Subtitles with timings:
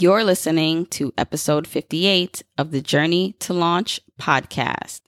[0.00, 5.00] You're listening to episode 58 of the Journey to Launch podcast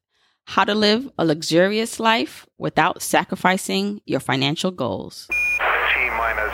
[0.46, 5.28] How to Live a Luxurious Life Without Sacrificing Your Financial Goals.
[5.28, 6.52] T minus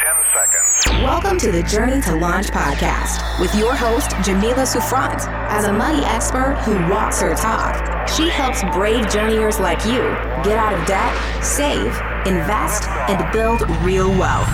[0.00, 1.02] 10 seconds.
[1.02, 5.28] Welcome to the Journey to Launch podcast with your host, Jamila Souffrant.
[5.50, 9.98] As a money expert who walks her talk, she helps brave journeyers like you
[10.42, 11.88] get out of debt, save,
[12.24, 14.48] invest, and build real wealth.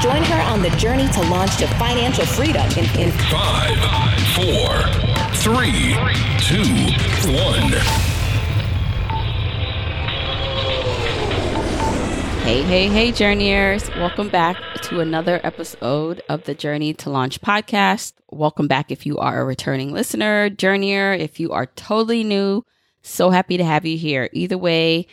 [0.00, 3.78] Join her on the journey to launch to financial freedom in, in Five,
[4.34, 4.82] four,
[5.36, 5.94] three,
[6.40, 6.64] two,
[7.30, 7.72] one.
[12.42, 13.88] Hey, hey, hey, journeyers.
[13.90, 18.14] Welcome back to another episode of the Journey to Launch podcast.
[18.30, 22.64] Welcome back if you are a returning listener, journeyer, if you are totally new.
[23.02, 24.30] So happy to have you here.
[24.32, 25.06] Either way,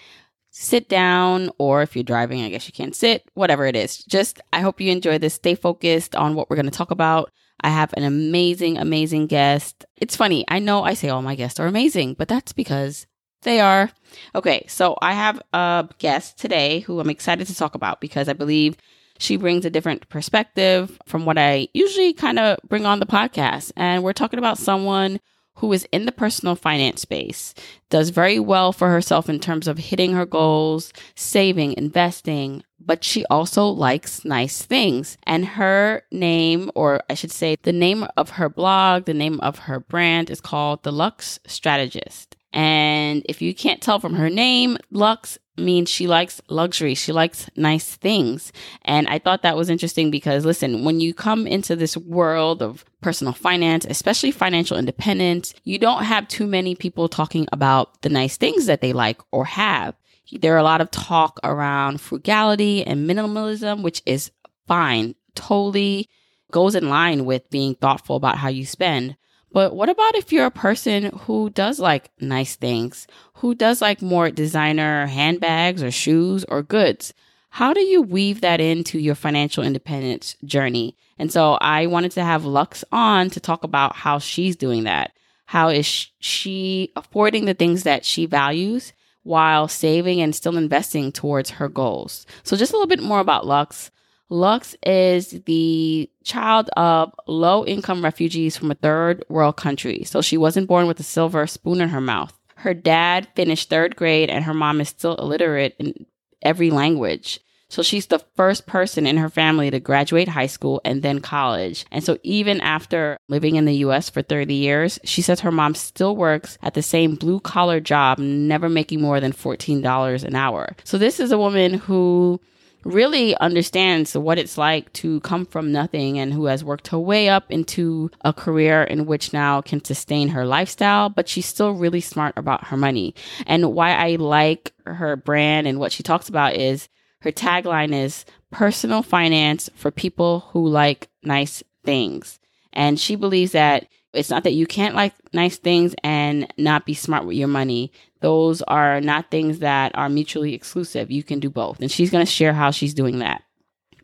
[0.60, 4.04] sit down, or if you're driving, I guess you can't sit, whatever it is.
[4.04, 5.36] Just, I hope you enjoy this.
[5.36, 7.32] Stay focused on what we're going to talk about.
[7.62, 9.86] I have an amazing, amazing guest.
[9.96, 10.44] It's funny.
[10.50, 13.08] I know I say all my guests are amazing, but that's because
[13.44, 13.90] they are.
[14.36, 18.34] Okay, so I have a guest today who I'm excited to talk about because I
[18.34, 18.76] believe
[19.18, 23.72] she brings a different perspective from what I usually kind of bring on the podcast.
[23.78, 25.22] And we're talking about someone
[25.60, 27.54] who is in the personal finance space,
[27.90, 33.26] does very well for herself in terms of hitting her goals, saving, investing, but she
[33.26, 35.18] also likes nice things.
[35.24, 39.60] And her name, or I should say, the name of her blog, the name of
[39.60, 42.36] her brand is called The Luxe Strategist.
[42.54, 46.94] And if you can't tell from her name, Lux means she likes luxury.
[46.94, 48.52] She likes nice things.
[48.84, 52.86] And I thought that was interesting because listen, when you come into this world of
[53.02, 58.38] personal finance, especially financial independence, you don't have too many people talking about the nice
[58.38, 59.96] things that they like or have.
[60.32, 64.32] There are a lot of talk around frugality and minimalism, which is
[64.68, 66.08] fine, totally
[66.52, 69.16] goes in line with being thoughtful about how you spend.
[69.52, 74.02] But what about if you're a person who does like nice things, who does like
[74.02, 77.14] more designer handbags or shoes or goods?
[77.50, 80.96] How do you weave that into your financial independence journey?
[81.18, 85.12] And so I wanted to have Lux on to talk about how she's doing that.
[85.46, 85.86] How is
[86.20, 88.94] she affording the things that she values
[89.24, 92.28] while saving and still investing towards her goals?
[92.44, 93.90] So just a little bit more about Lux.
[94.30, 100.04] Lux is the child of low income refugees from a third world country.
[100.04, 102.34] So she wasn't born with a silver spoon in her mouth.
[102.56, 106.06] Her dad finished third grade and her mom is still illiterate in
[106.42, 107.40] every language.
[107.70, 111.86] So she's the first person in her family to graduate high school and then college.
[111.92, 115.76] And so even after living in the US for 30 years, she says her mom
[115.76, 120.76] still works at the same blue collar job, never making more than $14 an hour.
[120.84, 122.42] So this is a woman who
[122.84, 127.30] really understands what it's like to come from nothing and who has worked her way
[127.30, 132.02] up into a career in which now can sustain her lifestyle, but she's still really
[132.02, 133.14] smart about her money.
[133.46, 136.90] And why I like her brand and what she talks about is
[137.22, 142.40] her tagline is personal finance for people who like nice things.
[142.72, 146.94] And she believes that it's not that you can't like nice things and not be
[146.94, 147.92] smart with your money.
[148.22, 151.12] Those are not things that are mutually exclusive.
[151.12, 151.80] You can do both.
[151.80, 153.44] And she's going to share how she's doing that.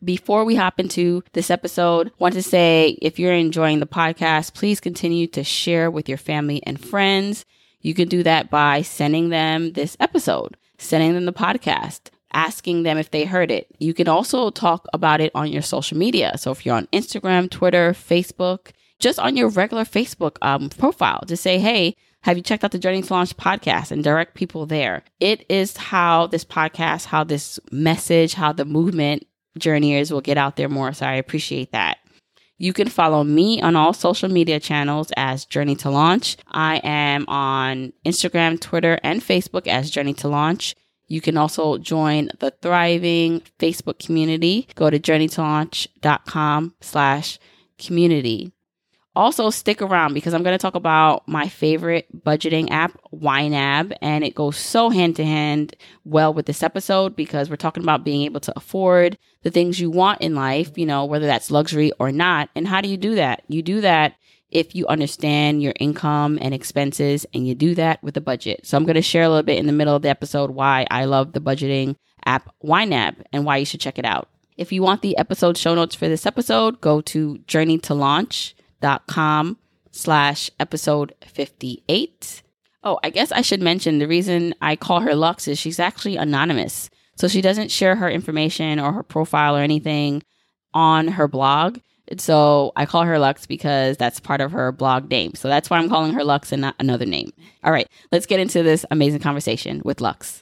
[0.04, 4.78] Before we hop into this episode, want to say if you're enjoying the podcast, please
[4.78, 7.44] continue to share with your family and friends.
[7.80, 12.98] You can do that by sending them this episode, sending them the podcast, asking them
[12.98, 13.68] if they heard it.
[13.78, 16.36] You can also talk about it on your social media.
[16.36, 21.36] So if you're on Instagram, Twitter, Facebook, just on your regular Facebook um, profile to
[21.36, 25.04] say, hey, have you checked out the Journey to Launch podcast and direct people there?
[25.20, 29.26] It is how this podcast, how this message, how the movement
[29.58, 30.92] journeyers will get out there more.
[30.92, 31.98] So I appreciate that.
[32.58, 36.38] You can follow me on all social media channels as Journey to Launch.
[36.48, 40.74] I am on Instagram, Twitter, and Facebook as Journey to Launch.
[41.06, 44.68] You can also join the thriving Facebook community.
[44.74, 47.38] Go to journeytolaunch.com slash
[47.78, 48.52] community.
[49.16, 54.22] Also, stick around because I'm going to talk about my favorite budgeting app, YNAB, and
[54.22, 55.74] it goes so hand to hand
[56.04, 59.90] well with this episode because we're talking about being able to afford the things you
[59.90, 62.50] want in life, you know, whether that's luxury or not.
[62.54, 63.42] And how do you do that?
[63.48, 64.16] You do that
[64.50, 68.66] if you understand your income and expenses and you do that with a budget.
[68.66, 70.86] So I'm going to share a little bit in the middle of the episode why
[70.90, 71.96] I love the budgeting
[72.26, 74.28] app YNAB and why you should check it out.
[74.58, 78.54] If you want the episode show notes for this episode, go to Journey to Launch
[79.06, 79.58] com
[79.90, 82.42] slash episode 58.
[82.84, 86.16] Oh, I guess I should mention the reason I call her Lux is she's actually
[86.16, 86.88] anonymous.
[87.16, 90.22] So she doesn't share her information or her profile or anything
[90.74, 91.78] on her blog.
[92.18, 95.34] So I call her Lux because that's part of her blog name.
[95.34, 97.32] So that's why I'm calling her Lux and not another name.
[97.64, 100.40] All right, let's get into this amazing conversation with Lux.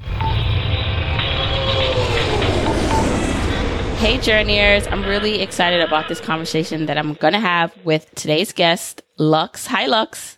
[4.05, 4.87] Hey, Journeyers.
[4.89, 9.67] I'm really excited about this conversation that I'm going to have with today's guest, Lux.
[9.67, 10.37] Hi, Lux.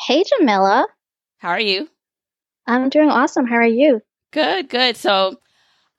[0.00, 0.88] Hey, Jamila.
[1.38, 1.88] How are you?
[2.66, 3.46] I'm doing awesome.
[3.46, 4.00] How are you?
[4.32, 4.96] Good, good.
[4.96, 5.38] So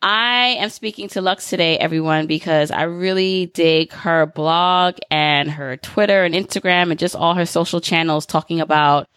[0.02, 5.78] I am speaking to Lux today, everyone, because I really dig her blog and her
[5.78, 9.08] Twitter and Instagram and just all her social channels talking about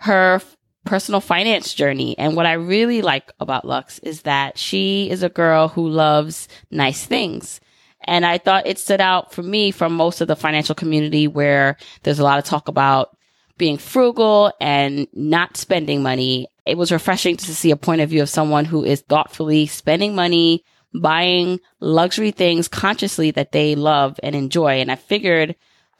[0.00, 0.42] her
[0.86, 2.16] personal finance journey.
[2.16, 6.48] And what I really like about Lux is that she is a girl who loves
[6.70, 7.60] nice things.
[8.04, 11.76] And I thought it stood out for me from most of the financial community where
[12.02, 13.16] there's a lot of talk about
[13.58, 16.46] being frugal and not spending money.
[16.64, 20.14] It was refreshing to see a point of view of someone who is thoughtfully spending
[20.14, 24.80] money, buying luxury things consciously that they love and enjoy.
[24.80, 25.56] And I figured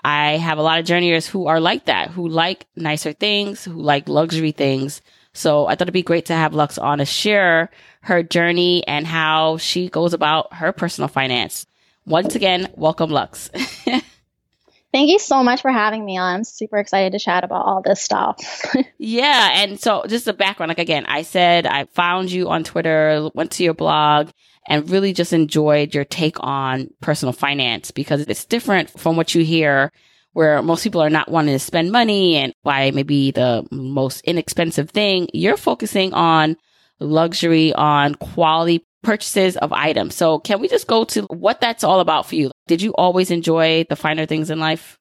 [0.06, 3.72] I have a lot of journeyers who are like that, who like nicer things, who
[3.72, 5.02] like luxury things.
[5.32, 7.70] So I thought it'd be great to have Lux on to share
[8.02, 11.66] her journey and how she goes about her personal finance.
[12.04, 13.48] Once again, welcome Lux.
[14.92, 16.36] Thank you so much for having me on.
[16.36, 18.64] I'm super excited to chat about all this stuff.
[18.98, 19.50] yeah.
[19.54, 23.50] And so just a background, like again, I said I found you on Twitter, went
[23.52, 24.30] to your blog
[24.68, 29.44] and really just enjoyed your take on personal finance because it's different from what you
[29.44, 29.92] hear
[30.36, 34.90] where most people are not wanting to spend money and why maybe the most inexpensive
[34.90, 35.26] thing.
[35.32, 36.56] You're focusing on
[37.00, 40.14] luxury, on quality purchases of items.
[40.14, 42.50] So can we just go to what that's all about for you?
[42.66, 44.98] Did you always enjoy the finer things in life?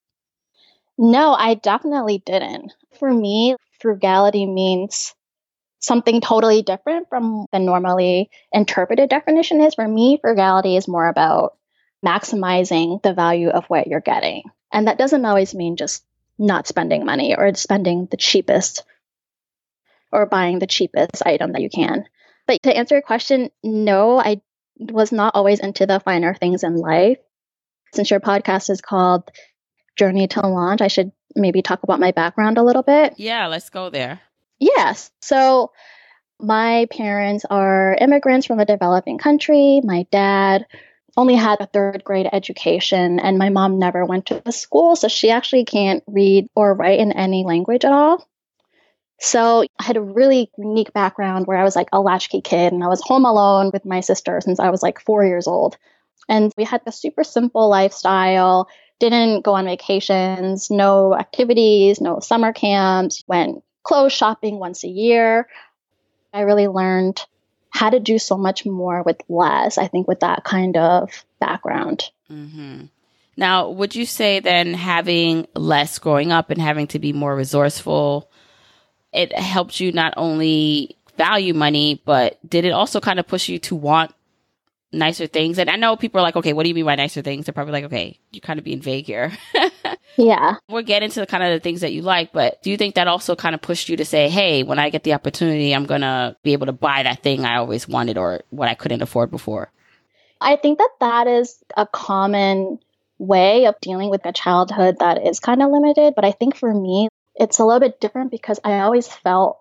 [0.98, 2.72] No, I definitely didn't.
[2.98, 5.14] For me, frugality means
[5.86, 9.76] something totally different from the normally interpreted definition is.
[9.76, 11.58] For me, frugality is more about
[12.04, 14.44] maximizing the value of what you're getting.
[14.72, 16.04] And that doesn't always mean just
[16.38, 18.84] not spending money or spending the cheapest
[20.12, 22.06] or buying the cheapest item that you can.
[22.48, 24.42] But to answer your question, no, I
[24.78, 27.18] was not always into the finer things in life.
[27.94, 29.32] Since your podcast is called
[29.96, 33.14] Journey to Launch, I should maybe talk about my background a little bit.
[33.18, 34.22] Yeah, let's go there.
[34.60, 35.12] Yes.
[35.22, 35.72] So
[36.40, 39.82] my parents are immigrants from a developing country.
[39.84, 40.66] My dad
[41.18, 45.30] only had a third grade education, and my mom never went to school, so she
[45.30, 48.28] actually can't read or write in any language at all.
[49.20, 52.84] So I had a really unique background where I was like a latchkey kid and
[52.84, 55.78] I was home alone with my sister since I was like four years old.
[56.28, 58.68] And we had a super simple lifestyle,
[59.00, 65.48] didn't go on vacations, no activities, no summer camps, went clothes shopping once a year.
[66.34, 67.22] I really learned
[67.70, 72.04] how to do so much more with less, I think, with that kind of background.
[72.30, 72.86] Mm-hmm.
[73.38, 78.30] Now, would you say then having less growing up and having to be more resourceful,
[79.12, 83.60] it helped you not only value money, but did it also kind of push you
[83.60, 84.14] to want
[84.92, 85.60] nicer things?
[85.60, 87.46] And I know people are like, okay, what do you mean by nicer things?
[87.46, 89.32] They're probably like, okay, you're kind of being vague here.
[90.18, 90.56] yeah.
[90.70, 92.96] We'll get into the kind of the things that you like, but do you think
[92.96, 95.86] that also kind of pushed you to say, hey, when I get the opportunity, I'm
[95.86, 99.02] going to be able to buy that thing I always wanted or what I couldn't
[99.02, 99.72] afford before?
[100.40, 102.80] I think that that is a common
[103.18, 106.14] way of dealing with a childhood that is kind of limited.
[106.16, 109.60] But I think for me, it's a little bit different because I always felt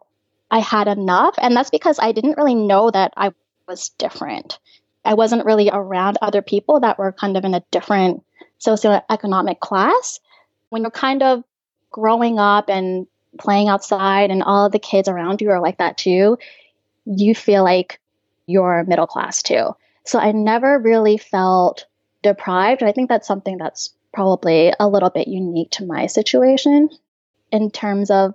[0.50, 1.34] I had enough.
[1.38, 3.32] And that's because I didn't really know that I
[3.66, 4.58] was different.
[5.04, 8.24] I wasn't really around other people that were kind of in a different
[8.64, 10.20] socioeconomic class.
[10.70, 11.44] When you're kind of
[11.90, 13.06] growing up and
[13.38, 16.38] playing outside and all of the kids around you are like that too,
[17.04, 18.00] you feel like
[18.46, 19.74] you're middle class too.
[20.04, 21.86] So I never really felt
[22.22, 22.82] deprived.
[22.82, 26.88] I think that's something that's probably a little bit unique to my situation
[27.50, 28.34] in terms of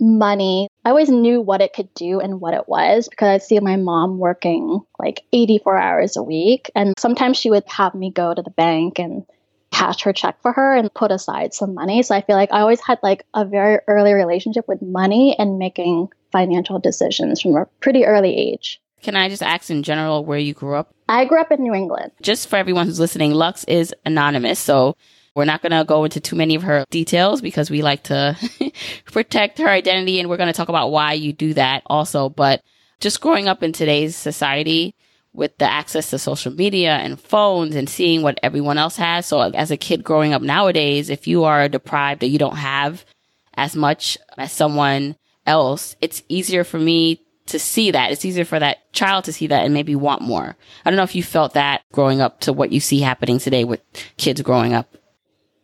[0.00, 0.68] money.
[0.84, 3.76] I always knew what it could do and what it was because I see my
[3.76, 6.70] mom working like 84 hours a week.
[6.74, 9.24] And sometimes she would have me go to the bank and
[9.70, 12.02] cash her check for her and put aside some money.
[12.02, 15.58] So I feel like I always had like a very early relationship with money and
[15.58, 18.80] making financial decisions from a pretty early age.
[19.02, 20.94] Can I just ask in general where you grew up?
[21.08, 22.12] I grew up in New England.
[22.20, 24.58] Just for everyone who's listening, Lux is anonymous.
[24.58, 24.96] So
[25.34, 28.36] we're not going to go into too many of her details because we like to
[29.06, 32.28] protect her identity and we're going to talk about why you do that also.
[32.28, 32.62] But
[33.00, 34.94] just growing up in today's society
[35.40, 39.24] with the access to social media and phones and seeing what everyone else has.
[39.24, 43.06] So as a kid growing up nowadays, if you are deprived or you don't have
[43.54, 45.16] as much as someone
[45.46, 48.12] else, it's easier for me to see that.
[48.12, 50.56] It's easier for that child to see that and maybe want more.
[50.84, 53.64] I don't know if you felt that growing up to what you see happening today
[53.64, 53.80] with
[54.18, 54.94] kids growing up.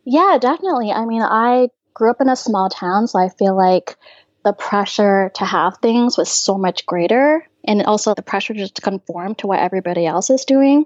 [0.05, 0.91] Yeah, definitely.
[0.91, 3.95] I mean, I grew up in a small town, so I feel like
[4.43, 8.81] the pressure to have things was so much greater, and also the pressure just to
[8.81, 10.85] conform to what everybody else is doing.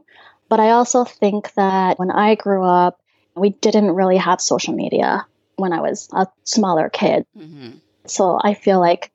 [0.49, 2.99] But I also think that when I grew up,
[3.35, 7.25] we didn't really have social media when I was a smaller kid.
[7.37, 7.77] Mm-hmm.
[8.05, 9.11] So I feel like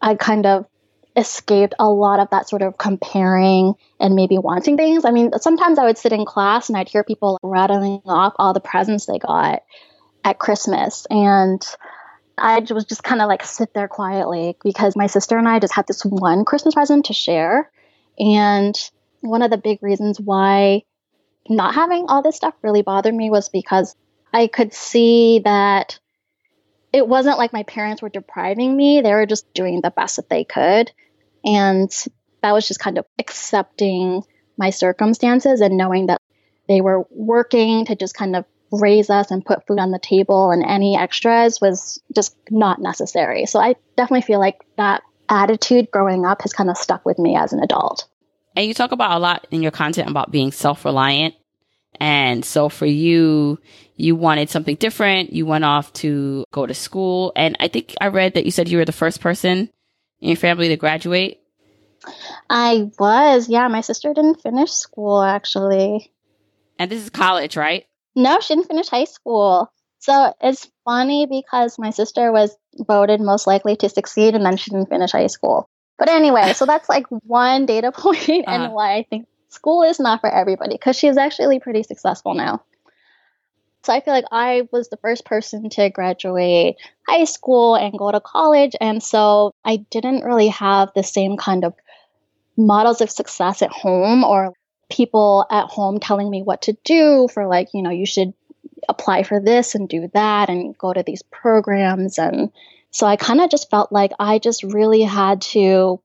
[0.00, 0.66] I kind of
[1.16, 5.04] escaped a lot of that sort of comparing and maybe wanting things.
[5.04, 8.54] I mean, sometimes I would sit in class and I'd hear people rattling off all
[8.54, 9.62] the presents they got
[10.24, 11.06] at Christmas.
[11.10, 11.62] And
[12.40, 15.74] I was just kind of like sit there quietly because my sister and I just
[15.74, 17.70] had this one Christmas present to share.
[18.18, 18.74] And
[19.20, 20.82] one of the big reasons why
[21.48, 23.94] not having all this stuff really bothered me was because
[24.32, 25.98] I could see that
[26.92, 29.00] it wasn't like my parents were depriving me.
[29.00, 30.90] They were just doing the best that they could.
[31.44, 31.90] And
[32.42, 34.22] that was just kind of accepting
[34.56, 36.20] my circumstances and knowing that
[36.68, 40.50] they were working to just kind of raise us and put food on the table
[40.50, 43.46] and any extras was just not necessary.
[43.46, 47.36] So I definitely feel like that attitude growing up has kind of stuck with me
[47.36, 48.06] as an adult.
[48.56, 51.34] And you talk about a lot in your content about being self reliant.
[51.98, 53.58] And so for you,
[53.96, 55.32] you wanted something different.
[55.32, 57.32] You went off to go to school.
[57.36, 59.70] And I think I read that you said you were the first person
[60.20, 61.40] in your family to graduate.
[62.48, 63.68] I was, yeah.
[63.68, 66.12] My sister didn't finish school actually.
[66.78, 67.84] And this is college, right?
[68.16, 69.70] No, she didn't finish high school.
[69.98, 74.70] So it's funny because my sister was voted most likely to succeed and then she
[74.70, 75.68] didn't finish high school.
[75.98, 78.70] But anyway, so that's like one data point and Uh-huh.
[78.70, 82.62] why I think school is not for everybody because she's actually pretty successful now.
[83.82, 86.76] So I feel like I was the first person to graduate
[87.08, 88.76] high school and go to college.
[88.80, 91.74] And so I didn't really have the same kind of
[92.56, 94.52] models of success at home or
[94.90, 98.34] people at home telling me what to do for like, you know, you should
[98.88, 102.18] apply for this and do that and go to these programs.
[102.18, 102.50] And
[102.90, 106.00] so I kind of just felt like I just really had to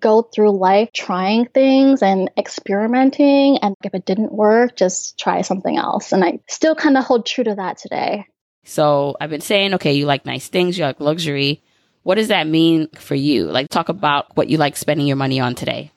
[0.00, 3.58] go through life trying things and experimenting.
[3.58, 6.12] And if it didn't work, just try something else.
[6.12, 8.26] And I still kind of hold true to that today.
[8.64, 11.62] So I've been saying, okay, you like nice things, you like luxury.
[12.02, 13.46] What does that mean for you?
[13.46, 15.92] Like, talk about what you like spending your money on today.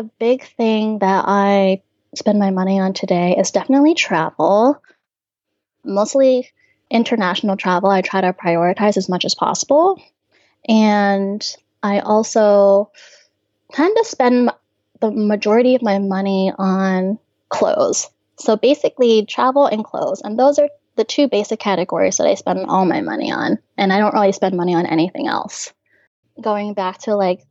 [0.00, 1.82] The big thing that I
[2.14, 4.82] spend my money on today is definitely travel,
[5.84, 6.48] mostly
[6.90, 7.90] international travel.
[7.90, 10.02] I try to prioritize as much as possible.
[10.66, 11.46] And
[11.82, 12.90] I also
[13.74, 14.50] tend to spend
[15.00, 17.18] the majority of my money on
[17.50, 18.08] clothes.
[18.38, 20.22] So basically, travel and clothes.
[20.22, 23.58] And those are the two basic categories that I spend all my money on.
[23.76, 25.74] And I don't really spend money on anything else.
[26.40, 27.42] Going back to like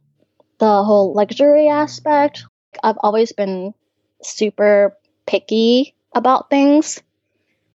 [0.59, 2.45] the whole luxury aspect,
[2.83, 3.73] I've always been
[4.21, 7.01] super picky about things.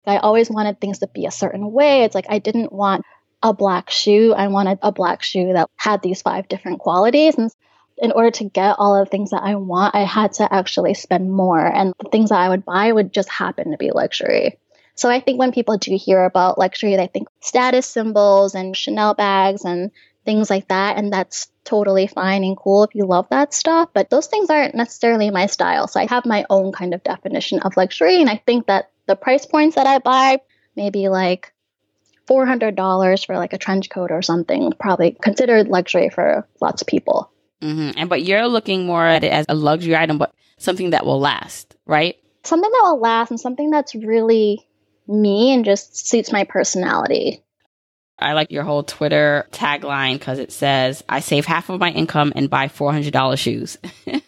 [0.07, 2.03] I always wanted things to be a certain way.
[2.03, 3.05] It's like I didn't want
[3.43, 4.35] a black shoe.
[4.35, 7.37] I wanted a black shoe that had these five different qualities.
[7.37, 7.51] And
[7.99, 10.95] in order to get all of the things that I want, I had to actually
[10.95, 11.65] spend more.
[11.65, 14.59] And the things that I would buy would just happen to be luxury.
[14.95, 19.15] So I think when people do hear about luxury, they think status symbols and Chanel
[19.15, 19.91] bags and
[20.25, 20.97] things like that.
[20.97, 23.91] And that's totally fine and cool if you love that stuff.
[23.93, 25.87] But those things aren't necessarily my style.
[25.89, 28.21] So I have my own kind of definition of luxury.
[28.21, 30.41] And I think that the price points that I buy,
[30.77, 31.53] maybe like
[32.29, 37.31] $400 for like a trench coat or something, probably considered luxury for lots of people.
[37.61, 41.05] hmm And but you're looking more at it as a luxury item, but something that
[41.05, 42.17] will last, right?
[42.45, 44.67] Something that will last and something that's really
[45.09, 47.43] me and just suits my personality.
[48.23, 52.33] I like your whole Twitter tagline because it says, I save half of my income
[52.35, 53.79] and buy $400 shoes.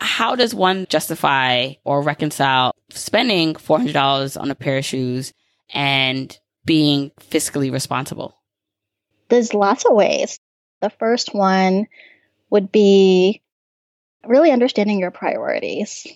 [0.00, 5.32] How does one justify or reconcile spending $400 on a pair of shoes
[5.72, 8.36] and being fiscally responsible?
[9.28, 10.38] There's lots of ways.
[10.80, 11.86] The first one
[12.48, 13.42] would be
[14.26, 16.06] really understanding your priorities.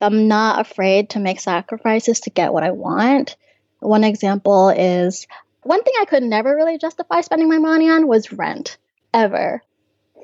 [0.00, 3.36] I'm not afraid to make sacrifices to get what I want.
[3.80, 5.26] One example is
[5.62, 8.78] one thing I could never really justify spending my money on was rent,
[9.12, 9.62] ever.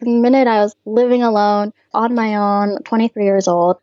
[0.00, 3.78] The minute I was living alone, on my own, 23 years old,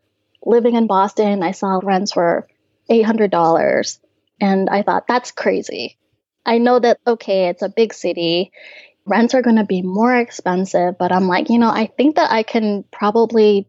[0.46, 2.48] living in Boston, I saw rents were
[2.90, 4.00] $800.
[4.40, 5.98] And I thought, that's crazy.
[6.46, 8.52] I know that, okay, it's a big city.
[9.06, 12.32] Rents are going to be more expensive, but I'm like, you know, I think that
[12.32, 13.68] I can probably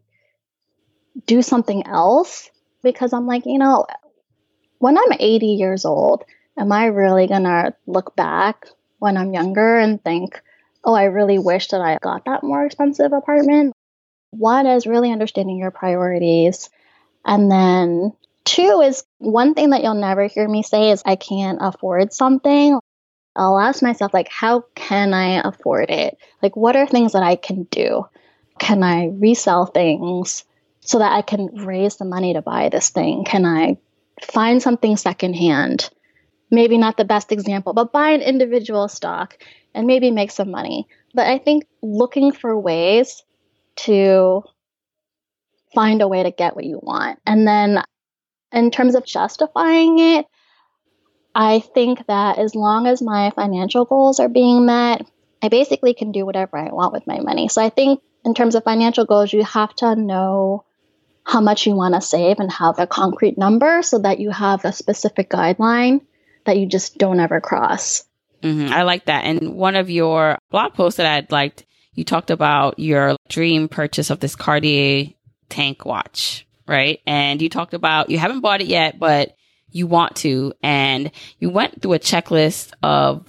[1.25, 2.49] do something else
[2.83, 3.85] because I'm like, you know,
[4.79, 6.23] when I'm 80 years old,
[6.57, 8.67] am I really going to look back
[8.99, 10.41] when I'm younger and think,
[10.83, 13.73] oh, I really wish that I got that more expensive apartment?
[14.31, 16.69] One is really understanding your priorities
[17.25, 18.13] and then
[18.45, 22.79] Two is one thing that you'll never hear me say is I can't afford something.
[23.35, 26.17] I'll ask myself, like, how can I afford it?
[26.41, 28.05] Like, what are things that I can do?
[28.59, 30.45] Can I resell things
[30.79, 33.25] so that I can raise the money to buy this thing?
[33.25, 33.77] Can I
[34.21, 35.89] find something secondhand?
[36.55, 39.37] Maybe not the best example, but buy an individual stock
[39.73, 40.87] and maybe make some money.
[41.13, 43.23] But I think looking for ways
[43.87, 44.43] to
[45.73, 47.19] find a way to get what you want.
[47.25, 47.83] And then
[48.51, 50.25] in terms of justifying it,
[51.35, 55.05] I think that as long as my financial goals are being met,
[55.41, 57.49] I basically can do whatever I want with my money.
[57.49, 60.63] So I think in terms of financial goals, you have to know
[61.25, 64.63] how much you want to save and have a concrete number so that you have
[64.63, 65.99] a specific guideline
[66.45, 68.03] that you just don't ever cross.
[68.41, 68.71] Mm-hmm.
[68.71, 69.25] I like that.
[69.25, 74.09] And one of your blog posts that I'd liked, you talked about your dream purchase
[74.09, 75.07] of this Cartier
[75.49, 76.99] tank watch, right?
[77.05, 79.35] And you talked about you haven't bought it yet, but
[79.71, 80.53] you want to.
[80.61, 83.27] And you went through a checklist of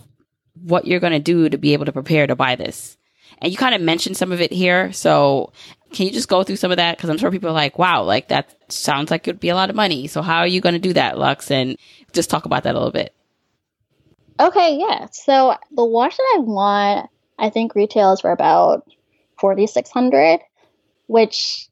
[0.63, 2.97] what you're going to do to be able to prepare to buy this.
[3.39, 4.93] And you kind of mentioned some of it here.
[4.93, 5.53] So
[5.93, 6.99] can you just go through some of that?
[6.99, 9.55] Cause I'm sure people are like, wow, like that sounds like it would be a
[9.55, 10.07] lot of money.
[10.07, 11.51] So how are you going to do that, Lux?
[11.51, 11.77] And
[12.17, 13.15] just talk about that a little bit.
[14.39, 15.07] Okay, yeah.
[15.13, 18.87] So the watch that I want, I think retails for about
[19.39, 20.41] 4600
[21.07, 21.69] which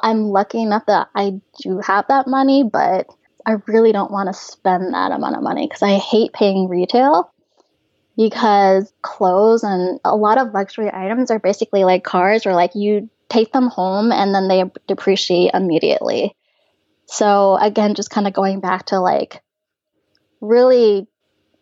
[0.00, 3.06] I'm lucky enough that I do have that money, but
[3.46, 7.32] I really don't want to spend that amount of money because I hate paying retail
[8.16, 13.08] because clothes and a lot of luxury items are basically like cars where like you
[13.28, 16.36] take them home and then they depreciate immediately.
[17.06, 19.42] So again, just kind of going back to like
[20.40, 21.06] really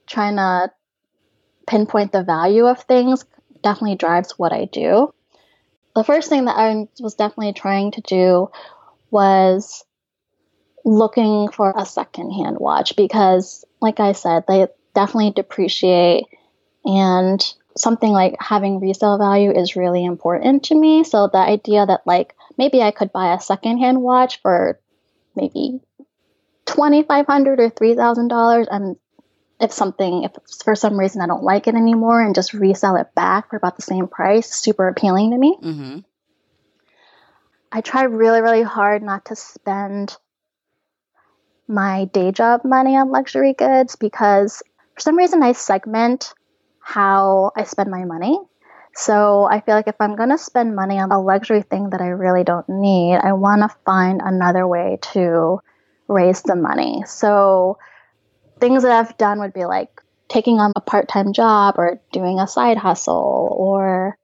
[0.06, 0.70] trying to
[1.66, 3.24] pinpoint the value of things
[3.62, 5.12] definitely drives what I do.
[5.94, 8.50] The first thing that I was definitely trying to do
[9.10, 9.84] was
[10.84, 16.24] looking for a secondhand watch because, like I said, they definitely depreciate
[16.84, 17.44] and
[17.76, 21.04] something like having resale value is really important to me.
[21.04, 24.80] So the idea that like maybe I could buy a secondhand watch for
[25.36, 25.80] maybe
[26.68, 28.96] twenty five hundred or three thousand dollars, and
[29.60, 33.14] if something if for some reason I don't like it anymore and just resell it
[33.14, 35.56] back for about the same price, super appealing to me.
[35.60, 35.98] Mm-hmm.
[37.72, 40.16] I try really really hard not to spend
[41.66, 44.62] my day job money on luxury goods because
[44.94, 46.32] for some reason I segment
[46.80, 48.38] how I spend my money.
[48.94, 52.00] So I feel like if I'm going to spend money on a luxury thing that
[52.00, 55.60] I really don't need, I want to find another way to
[56.08, 57.04] raise the money.
[57.06, 57.78] So
[58.58, 62.38] things that I've done would be like taking on a part time job or doing
[62.40, 64.18] a side hustle or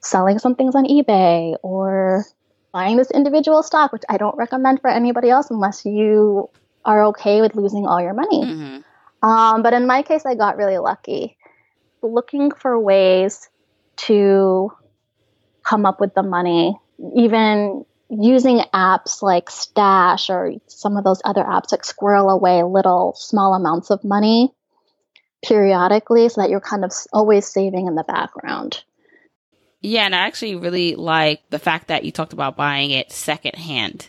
[0.00, 2.24] selling some things on eBay or
[2.72, 6.50] buying this individual stock, which I don't recommend for anybody else unless you
[6.84, 8.44] are okay with losing all your money.
[8.44, 9.28] Mm-hmm.
[9.28, 11.38] Um, but in my case, I got really lucky.
[12.02, 13.48] Looking for ways
[13.96, 14.70] to
[15.62, 16.78] come up with the money,
[17.16, 23.14] even using apps like Stash or some of those other apps like squirrel away little
[23.16, 24.54] small amounts of money
[25.44, 28.82] periodically so that you're kind of always saving in the background.
[29.80, 34.08] Yeah, and I actually really like the fact that you talked about buying it secondhand.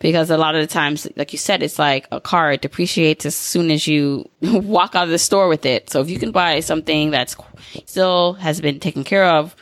[0.00, 3.26] Because a lot of the times, like you said, it's like a car, it depreciates
[3.26, 5.90] as soon as you walk out of the store with it.
[5.90, 7.36] So if you can buy something that's
[7.84, 9.56] still has been taken care of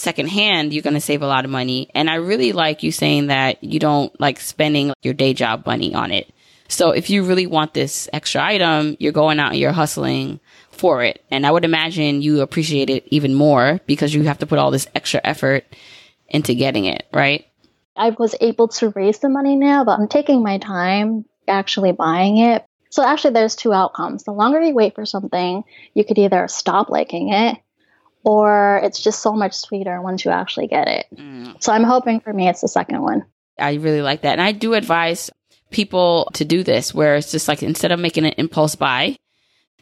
[0.00, 1.90] secondhand, you're going to save a lot of money.
[1.94, 5.94] And I really like you saying that you don't like spending your day job money
[5.94, 6.32] on it.
[6.68, 11.02] So if you really want this extra item, you're going out and you're hustling for
[11.02, 11.22] it.
[11.30, 14.70] And I would imagine you appreciate it even more because you have to put all
[14.70, 15.64] this extra effort
[16.28, 17.46] into getting it, right?
[17.96, 22.38] I was able to raise the money now, but I'm taking my time actually buying
[22.38, 22.64] it.
[22.88, 24.24] So actually there's two outcomes.
[24.24, 27.58] The longer you wait for something, you could either stop liking it
[28.24, 31.06] or it's just so much sweeter once you actually get it.
[31.14, 31.62] Mm.
[31.62, 33.24] So I'm hoping for me it's the second one.
[33.58, 34.32] I really like that.
[34.32, 35.30] And I do advise
[35.70, 39.16] people to do this where it's just like instead of making an impulse buy,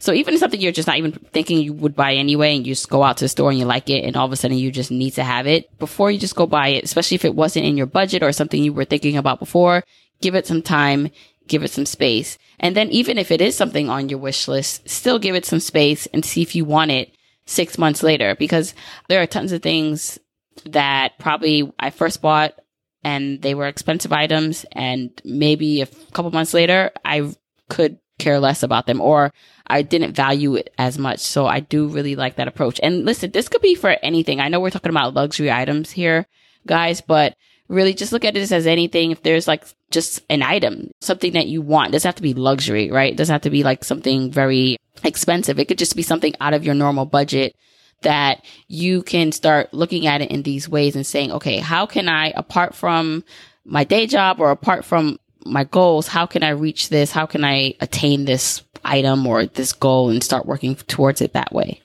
[0.01, 2.89] so even something you're just not even thinking you would buy anyway, and you just
[2.89, 4.71] go out to the store and you like it, and all of a sudden you
[4.71, 7.67] just need to have it before you just go buy it, especially if it wasn't
[7.67, 9.83] in your budget or something you were thinking about before,
[10.21, 11.11] give it some time,
[11.49, 12.39] give it some space.
[12.61, 15.61] And then even if it is something on your wish list, still give it some
[15.61, 17.13] space and see if you want it
[17.49, 18.75] six months later, because
[19.09, 20.19] there are tons of things
[20.67, 22.55] that probably I first bought
[23.03, 24.67] and they were expensive items.
[24.73, 27.33] And maybe a couple months later, I
[27.69, 29.33] could care less about them or
[29.67, 31.21] I didn't value it as much.
[31.21, 32.81] So I do really like that approach.
[32.83, 34.41] And listen, this could be for anything.
[34.41, 36.27] I know we're talking about luxury items here,
[36.67, 37.37] guys, but
[37.69, 39.11] really just look at it as anything.
[39.11, 42.35] If there's like just an item, something that you want, it doesn't have to be
[42.35, 43.13] luxury, right?
[43.13, 45.59] It doesn't have to be like something very expensive.
[45.59, 47.55] It could just be something out of your normal budget
[48.03, 52.09] that you can start looking at it in these ways and saying, okay, how can
[52.09, 53.25] I, apart from
[53.65, 57.11] my day job or apart from my goals, how can I reach this?
[57.11, 61.53] How can I attain this item or this goal and start working towards it that
[61.53, 61.83] way?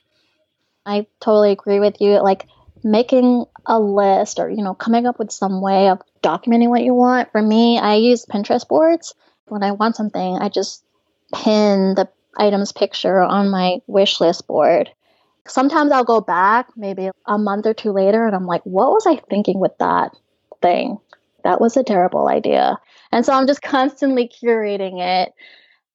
[0.85, 2.21] I totally agree with you.
[2.21, 2.45] Like
[2.83, 6.93] making a list or, you know, coming up with some way of documenting what you
[6.93, 7.31] want.
[7.31, 9.13] For me, I use Pinterest boards.
[9.47, 10.83] When I want something, I just
[11.33, 14.89] pin the item's picture on my wish list board.
[15.47, 19.05] Sometimes I'll go back maybe a month or two later and I'm like, what was
[19.05, 20.15] I thinking with that
[20.61, 20.97] thing?
[21.43, 22.77] That was a terrible idea.
[23.11, 25.33] And so I'm just constantly curating it.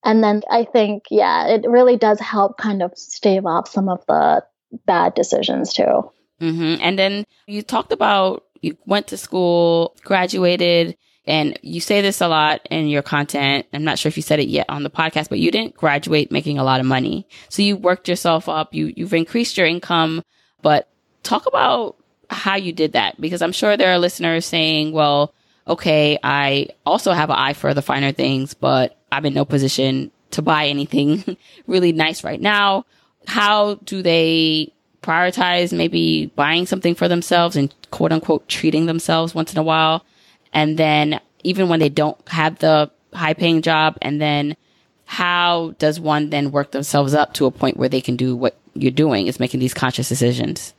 [0.05, 4.05] And then I think, yeah, it really does help kind of stave off some of
[4.07, 4.45] the
[4.87, 6.11] bad decisions too.
[6.41, 10.97] Hmm And then you talked about you went to school, graduated,
[11.27, 13.67] and you say this a lot in your content.
[13.73, 16.33] I'm not sure if you said it yet on the podcast, but you didn't graduate
[16.33, 17.29] making a lot of money.
[17.51, 18.75] So you worked yourself up.
[18.75, 20.23] You, you've increased your income,
[20.63, 20.89] but
[21.23, 21.97] talk about
[22.31, 25.35] how you did that because I'm sure there are listeners saying, well,
[25.67, 30.11] okay, I also have an eye for the finer things, but I'm in no position
[30.31, 32.85] to buy anything really nice right now.
[33.27, 39.53] How do they prioritize maybe buying something for themselves and quote unquote treating themselves once
[39.53, 40.05] in a while?
[40.53, 44.57] And then even when they don't have the high paying job, and then
[45.05, 48.59] how does one then work themselves up to a point where they can do what
[48.75, 50.75] you're doing is making these conscious decisions?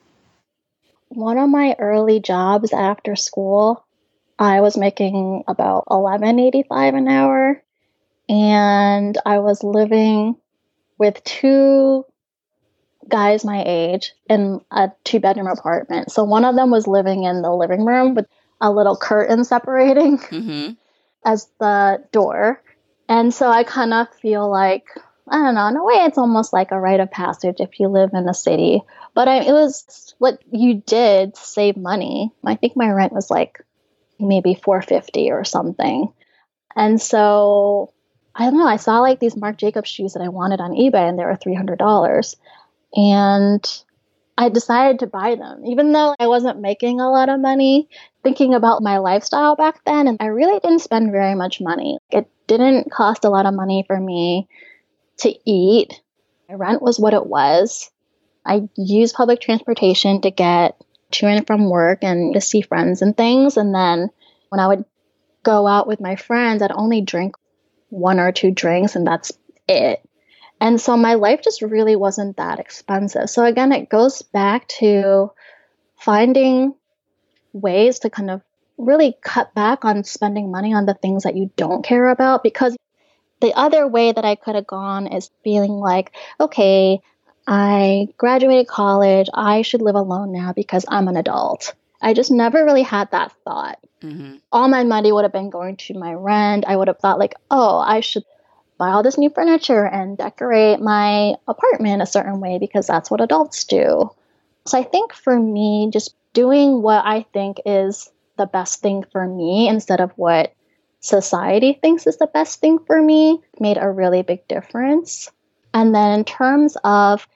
[1.10, 3.84] One of my early jobs after school,
[4.38, 7.64] I was making about eleven eighty five an hour,
[8.28, 10.36] and I was living
[11.00, 12.06] with two
[13.10, 16.12] guys my age in a two bedroom apartment.
[16.12, 18.28] So one of them was living in the living room with
[18.62, 20.74] a little curtain separating Mm-hmm.
[21.26, 22.62] as the door.
[23.08, 24.86] And so I kind of feel like,
[25.28, 27.88] I don't know, in a way, it's almost like a rite of passage if you
[27.88, 28.82] live in a city.
[29.16, 32.32] But I, it was what you did to save money.
[32.46, 33.64] I think my rent was like
[34.20, 36.14] maybe 450 or something.
[36.76, 37.94] And so
[38.36, 41.10] I don't know, I saw like these Marc Jacobs shoes that I wanted on eBay
[41.10, 42.36] and they were $300.
[42.94, 43.84] And
[44.38, 47.90] I decided to buy them, even though I wasn't making a lot of money,
[48.24, 50.08] thinking about my lifestyle back then.
[50.08, 51.98] And I really didn't spend very much money.
[52.10, 54.48] It didn't cost a lot of money for me
[55.20, 56.02] to eat.
[56.48, 57.92] My rent was what it was.
[58.46, 63.16] I used public transportation to get to and from work and to see friends and
[63.16, 63.58] things.
[63.58, 64.10] And then
[64.50, 64.86] when I would
[65.44, 67.36] go out with my friends, I'd only drink
[67.90, 69.32] one or two drinks, and that's
[69.68, 70.02] it.
[70.62, 73.30] And so my life just really wasn't that expensive.
[73.30, 75.32] So again, it goes back to
[75.98, 76.76] finding
[77.54, 78.42] ways to kind of
[78.78, 82.76] really cut back on spending money on the things that you don't care about because
[83.42, 87.02] the other way that I could have gone is feeling like, okay,
[87.48, 91.74] I graduated college, I should live alone now because I'm an adult.
[92.02, 93.80] I just never really had that thought.
[94.02, 94.38] Mm-hmm.
[94.52, 96.64] All my money would have been going to my rent.
[96.68, 98.24] I would have thought, like, oh, I should
[98.80, 103.22] buy all this new furniture and decorate my apartment a certain way because that's what
[103.22, 104.10] adults do.
[104.66, 109.28] So I think for me, just doing what I think is the best thing for
[109.28, 110.54] me instead of what
[111.02, 115.30] society thinks is the best thing for me made a really big difference.
[115.74, 117.28] And then in terms of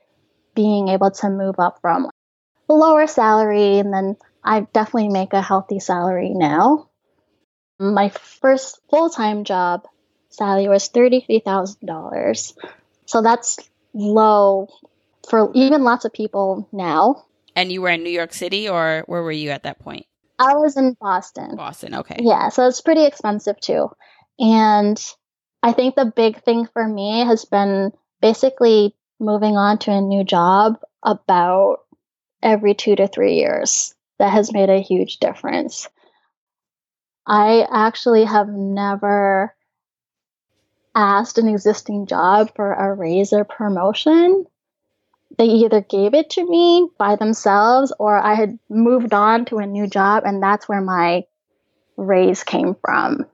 [0.56, 2.10] being able to move up from
[2.70, 6.90] a lower salary, and then I definitely make a healthy salary now.
[7.80, 9.88] My first full time job
[10.34, 12.54] salary was $33,000.
[13.06, 13.60] So that's
[13.94, 14.68] low
[15.30, 17.26] for even lots of people now.
[17.56, 20.08] And you were in New York City, or where were you at that point?
[20.40, 21.56] I was in Boston.
[21.56, 21.94] Boston.
[21.96, 22.18] Okay.
[22.20, 23.90] Yeah, so it's pretty expensive too.
[24.40, 25.00] And
[25.62, 27.92] I think the big thing for me has been
[28.22, 31.82] basically moving on to a new job about
[32.42, 33.94] every two to three years.
[34.20, 35.88] That has made a huge difference.
[37.26, 39.56] I actually have never
[40.96, 44.46] asked an existing job for a raise or promotion.
[45.38, 49.66] They either gave it to me by themselves or I had moved on to a
[49.66, 51.24] new job and that's where my
[51.98, 53.26] raise came from.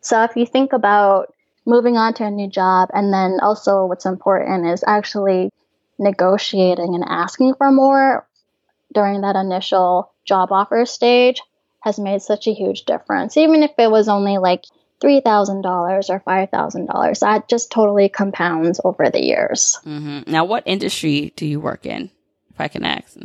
[0.00, 1.34] So if you think about
[1.66, 5.50] moving on to a new job and then also what's important is actually
[5.98, 8.26] negotiating and asking for more
[8.94, 11.42] during that initial job offer stage
[11.80, 13.36] has made such a huge difference.
[13.36, 14.64] Even if it was only like
[15.02, 19.78] $3,000 or $5,000, that just totally compounds over the years.
[19.84, 20.30] Mm-hmm.
[20.30, 22.10] Now, what industry do you work in,
[22.50, 23.16] if I can ask?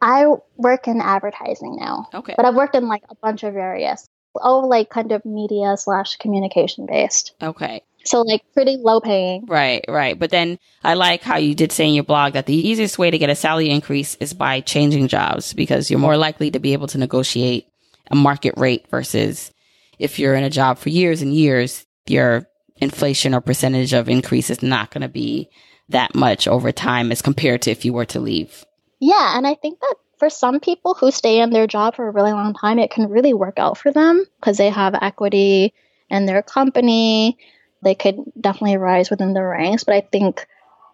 [0.00, 2.34] I work in advertising now, Okay.
[2.36, 6.16] but I've worked in like a bunch of various, All like kind of media slash
[6.16, 7.32] communication based.
[7.42, 7.82] Okay.
[8.04, 9.46] So like pretty low paying.
[9.46, 10.16] Right, right.
[10.16, 13.10] But then I like how you did say in your blog that the easiest way
[13.10, 16.72] to get a salary increase is by changing jobs because you're more likely to be
[16.74, 17.66] able to negotiate
[18.10, 19.50] a market rate versus
[19.98, 24.50] if you're in a job for years and years, your inflation or percentage of increase
[24.50, 25.48] is not going to be
[25.88, 28.64] that much over time as compared to if you were to leave.
[29.00, 32.10] Yeah, and I think that for some people who stay in their job for a
[32.10, 35.74] really long time, it can really work out for them because they have equity
[36.08, 37.38] in their company.
[37.82, 39.84] They could definitely rise within the ranks.
[39.84, 40.46] But I think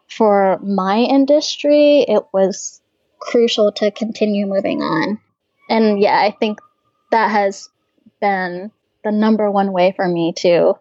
[0.09, 2.81] for my industry, it was
[3.19, 5.21] crucial to continue moving on.
[5.69, 6.61] And yeah, I think
[7.12, 7.69] that has
[8.21, 8.73] been
[9.05, 10.75] the number one way for me to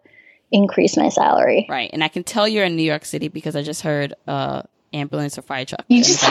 [0.50, 1.66] increase my salary.
[1.68, 1.90] Right.
[1.92, 5.38] And I can tell you're in New York City because I just heard uh ambulance
[5.38, 5.84] or fire truck.
[5.88, 6.22] You just.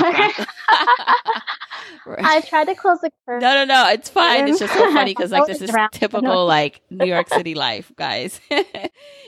[2.05, 2.19] Right.
[2.25, 3.41] I tried to close the curtain.
[3.47, 3.89] No, no, no.
[3.89, 4.47] It's fine.
[4.47, 8.39] It's just so funny because like this is typical like New York City life, guys.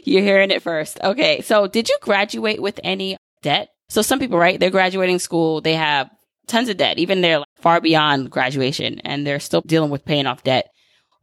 [0.03, 0.99] You're hearing it first.
[1.03, 1.41] Okay.
[1.41, 3.69] So did you graduate with any debt?
[3.89, 4.59] So some people, right?
[4.59, 5.61] They're graduating school.
[5.61, 6.09] They have
[6.47, 6.97] tons of debt.
[6.99, 10.72] Even they're like far beyond graduation and they're still dealing with paying off debt.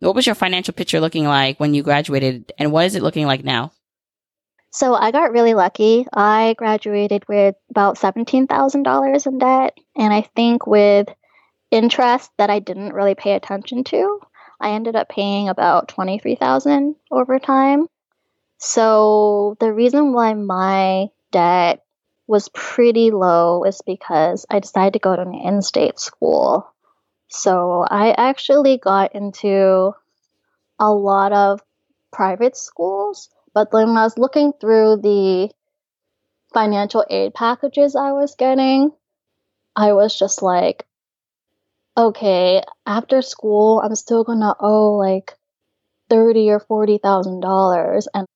[0.01, 3.27] What was your financial picture looking like when you graduated and what is it looking
[3.27, 3.73] like now?
[4.71, 6.07] So I got really lucky.
[6.13, 9.79] I graduated with about $17,000 in debt.
[9.97, 11.09] And I think with
[11.71, 14.21] interest that I didn't really pay attention to,
[14.61, 17.87] I ended up paying about 23000 over time.
[18.59, 21.85] So the reason why my debt
[22.27, 26.73] was pretty low is because I decided to go to an in state school.
[27.31, 29.93] So I actually got into
[30.79, 31.61] a lot of
[32.13, 35.51] private schools but then when I was looking through the
[36.53, 38.93] financial aid packages I was getting,
[39.75, 40.87] I was just like,
[41.97, 45.37] okay, after school, I'm still gonna owe like
[46.09, 48.27] thirty or forty thousand dollars, and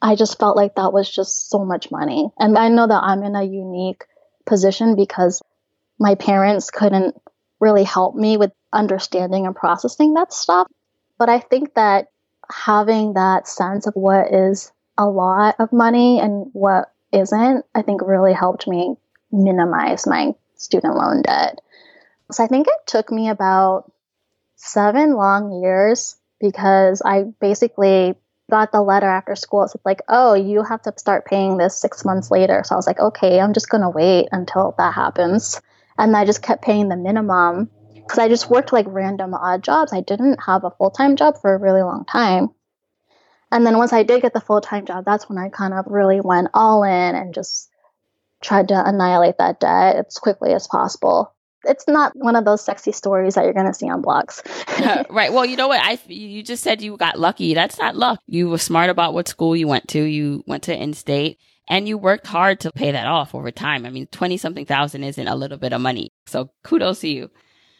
[0.00, 2.30] I just felt like that was just so much money.
[2.38, 4.04] And I know that I'm in a unique
[4.46, 5.42] position because
[5.98, 7.16] my parents couldn't
[7.62, 10.66] really helped me with understanding and processing that stuff.
[11.16, 12.08] But I think that
[12.50, 18.02] having that sense of what is a lot of money and what isn't, I think
[18.02, 18.96] really helped me
[19.30, 21.60] minimize my student loan debt.
[22.32, 23.90] So I think it took me about
[24.56, 28.16] seven long years because I basically
[28.50, 29.62] got the letter after school.
[29.62, 32.62] It's like, oh, you have to start paying this six months later.
[32.64, 35.60] So I was like, okay, I'm just going to wait until that happens.
[35.98, 39.92] And I just kept paying the minimum because I just worked like random odd jobs.
[39.92, 42.48] I didn't have a full time job for a really long time.
[43.50, 45.84] And then once I did get the full time job, that's when I kind of
[45.86, 47.70] really went all in and just
[48.40, 51.34] tried to annihilate that debt as quickly as possible.
[51.64, 54.42] It's not one of those sexy stories that you're going to see on blogs.
[54.82, 55.32] Uh, right.
[55.32, 55.80] Well, you know what?
[55.80, 57.54] I you just said you got lucky.
[57.54, 58.18] That's not luck.
[58.26, 60.02] You were smart about what school you went to.
[60.02, 63.86] You went to in-state and you worked hard to pay that off over time.
[63.86, 66.10] I mean, 20 something thousand isn't a little bit of money.
[66.26, 67.30] So kudos to you.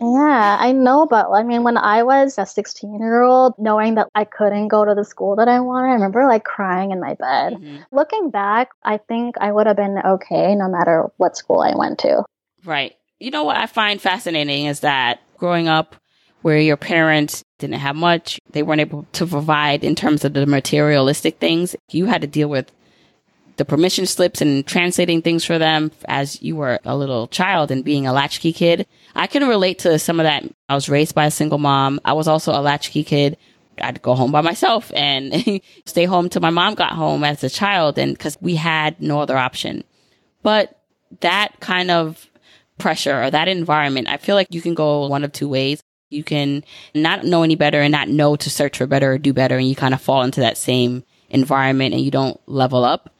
[0.00, 4.08] Yeah, I know, but I mean, when I was a 16 year old, knowing that
[4.16, 7.14] I couldn't go to the school that I wanted, I remember like crying in my
[7.14, 7.54] bed.
[7.54, 7.84] Mhm.
[7.92, 12.00] Looking back, I think I would have been okay no matter what school I went
[12.00, 12.24] to.
[12.64, 12.96] Right.
[13.20, 15.94] You know what I find fascinating is that growing up
[16.42, 20.46] where your parents didn't have much, they weren't able to provide in terms of the
[20.46, 21.76] materialistic things.
[21.92, 22.72] You had to deal with
[23.56, 27.84] the permission slips and translating things for them as you were a little child and
[27.84, 28.86] being a latchkey kid.
[29.14, 30.44] I can relate to some of that.
[30.68, 32.00] I was raised by a single mom.
[32.04, 33.36] I was also a latchkey kid.
[33.80, 37.50] I'd go home by myself and stay home till my mom got home as a
[37.50, 39.84] child and cause we had no other option.
[40.42, 40.78] But
[41.20, 42.28] that kind of
[42.78, 45.82] pressure or that environment, I feel like you can go one of two ways.
[46.10, 49.32] You can not know any better and not know to search for better or do
[49.32, 49.56] better.
[49.56, 53.12] And you kind of fall into that same environment and you don't level up.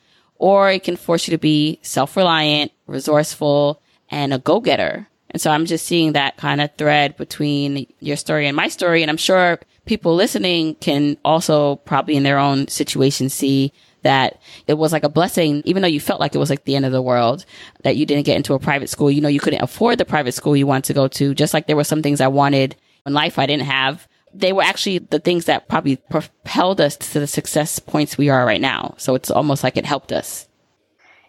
[0.42, 5.06] Or it can force you to be self-reliant, resourceful, and a go-getter.
[5.30, 9.02] And so I'm just seeing that kind of thread between your story and my story.
[9.02, 14.74] And I'm sure people listening can also probably in their own situation see that it
[14.74, 16.90] was like a blessing, even though you felt like it was like the end of
[16.90, 17.46] the world,
[17.84, 19.12] that you didn't get into a private school.
[19.12, 21.68] You know, you couldn't afford the private school you wanted to go to, just like
[21.68, 22.74] there were some things I wanted
[23.06, 24.08] in life I didn't have.
[24.34, 28.46] They were actually the things that probably propelled us to the success points we are
[28.46, 28.94] right now.
[28.96, 30.48] So it's almost like it helped us.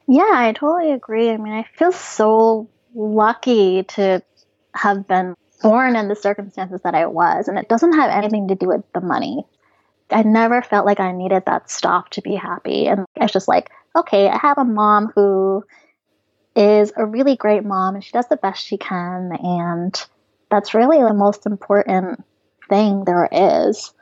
[0.07, 1.29] Yeah, I totally agree.
[1.29, 4.21] I mean, I feel so lucky to
[4.73, 8.55] have been born in the circumstances that I was, and it doesn't have anything to
[8.55, 9.45] do with the money.
[10.09, 12.87] I never felt like I needed that stuff to be happy.
[12.87, 15.63] And it's just like, okay, I have a mom who
[16.55, 19.31] is a really great mom and she does the best she can.
[19.41, 20.07] And
[20.51, 22.23] that's really the most important
[22.73, 23.93] thing there is.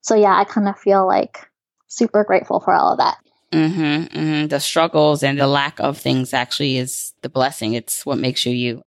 [0.00, 1.48] So, yeah, I kind of feel like
[1.86, 3.18] super grateful for all of that.
[3.52, 4.46] Mm-hmm, mm-hmm.
[4.48, 7.74] The struggles and the lack of things actually is the blessing.
[7.74, 8.82] It's what makes you you.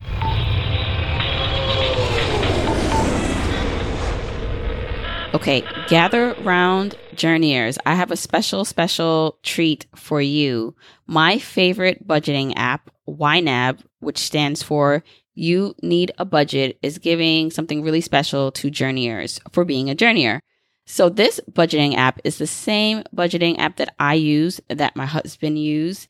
[5.35, 7.79] Okay, gather round journeyers.
[7.87, 10.75] I have a special, special treat for you.
[11.07, 15.03] My favorite budgeting app, YNAB, which stands for
[15.35, 20.40] You Need a Budget, is giving something really special to journeyers for being a journeyer.
[20.87, 25.59] So this budgeting app is the same budgeting app that I use, that my husband
[25.59, 26.09] used,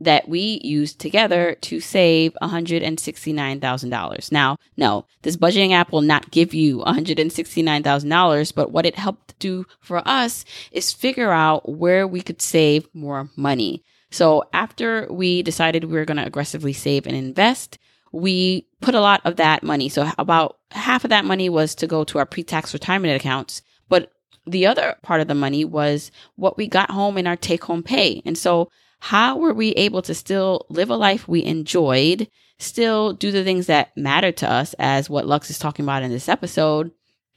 [0.00, 4.32] that we used together to save $169,000.
[4.32, 9.66] Now, no, this budgeting app will not give you $169,000, but what it helped do
[9.78, 13.84] for us is figure out where we could save more money.
[14.10, 17.78] So after we decided we were going to aggressively save and invest,
[18.12, 19.88] we put a lot of that money.
[19.88, 24.12] So about half of that money was to go to our pre-tax retirement accounts but
[24.46, 27.82] the other part of the money was what we got home in our take home
[27.82, 28.22] pay.
[28.24, 28.70] And so
[29.00, 33.66] how were we able to still live a life we enjoyed, still do the things
[33.66, 36.90] that matter to us as what Luxe is talking about in this episode,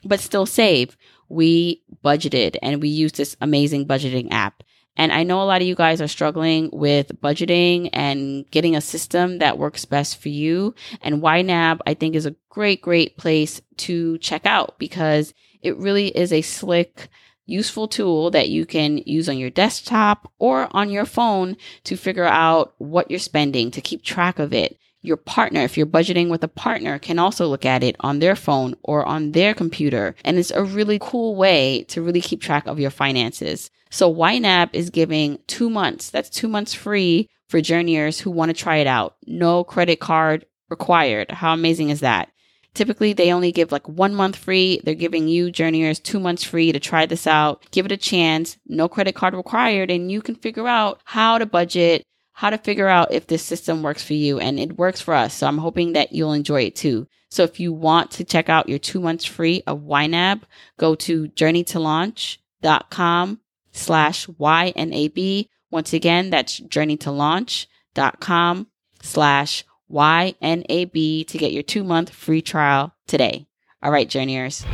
[0.05, 0.95] but still save?
[1.27, 4.63] We budgeted and we used this amazing budgeting app.
[4.95, 8.81] And I know a lot of you guys are struggling with budgeting and getting a
[8.81, 10.75] system that works best for you.
[11.01, 16.09] And YNAB, I think, is a great, great place to check out because it really
[16.09, 17.09] is a slick,
[17.45, 22.25] useful tool that you can use on your desktop or on your phone to figure
[22.25, 24.77] out what you're spending, to keep track of it.
[25.01, 28.37] Your partner, if you're budgeting with a partner, can also look at it on their
[28.37, 30.15] phone or on their computer.
[30.23, 33.69] And it's a really cool way to really keep track of your finances.
[33.93, 36.09] So YNAB is giving two months.
[36.09, 39.17] That's two months free for journeyers who want to try it out.
[39.27, 41.29] No credit card required.
[41.29, 42.31] How amazing is that?
[42.73, 44.81] Typically, they only give like one month free.
[44.83, 47.69] They're giving you journeyers two months free to try this out.
[47.69, 48.57] Give it a chance.
[48.65, 49.91] No credit card required.
[49.91, 53.83] And you can figure out how to budget, how to figure out if this system
[53.83, 54.39] works for you.
[54.39, 55.35] And it works for us.
[55.35, 57.07] So I'm hoping that you'll enjoy it too.
[57.29, 60.41] So if you want to check out your two months free of YNAB,
[60.79, 63.39] go to journeytolaunch.com
[63.73, 65.49] slash YNAB.
[65.69, 68.67] Once again, that's journeytolaunch.com
[69.01, 73.47] slash YNAB to get your two month free trial today.
[73.81, 74.65] All right, journeyers.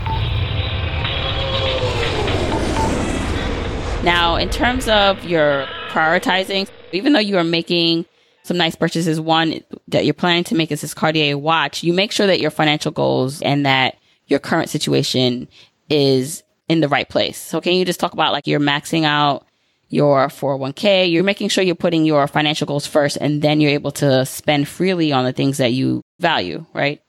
[4.04, 8.06] Now, in terms of your prioritizing, even though you are making
[8.44, 9.60] some nice purchases, one
[9.90, 12.92] that you're planning to make is this Cartier watch, you make sure that your financial
[12.92, 15.50] goals and that your current situation
[15.90, 17.38] is in the right place.
[17.38, 19.46] So can you just talk about like you're maxing out
[19.90, 21.12] your 401k.
[21.12, 24.68] You're making sure you're putting your financial goals first and then you're able to spend
[24.68, 27.02] freely on the things that you value, right?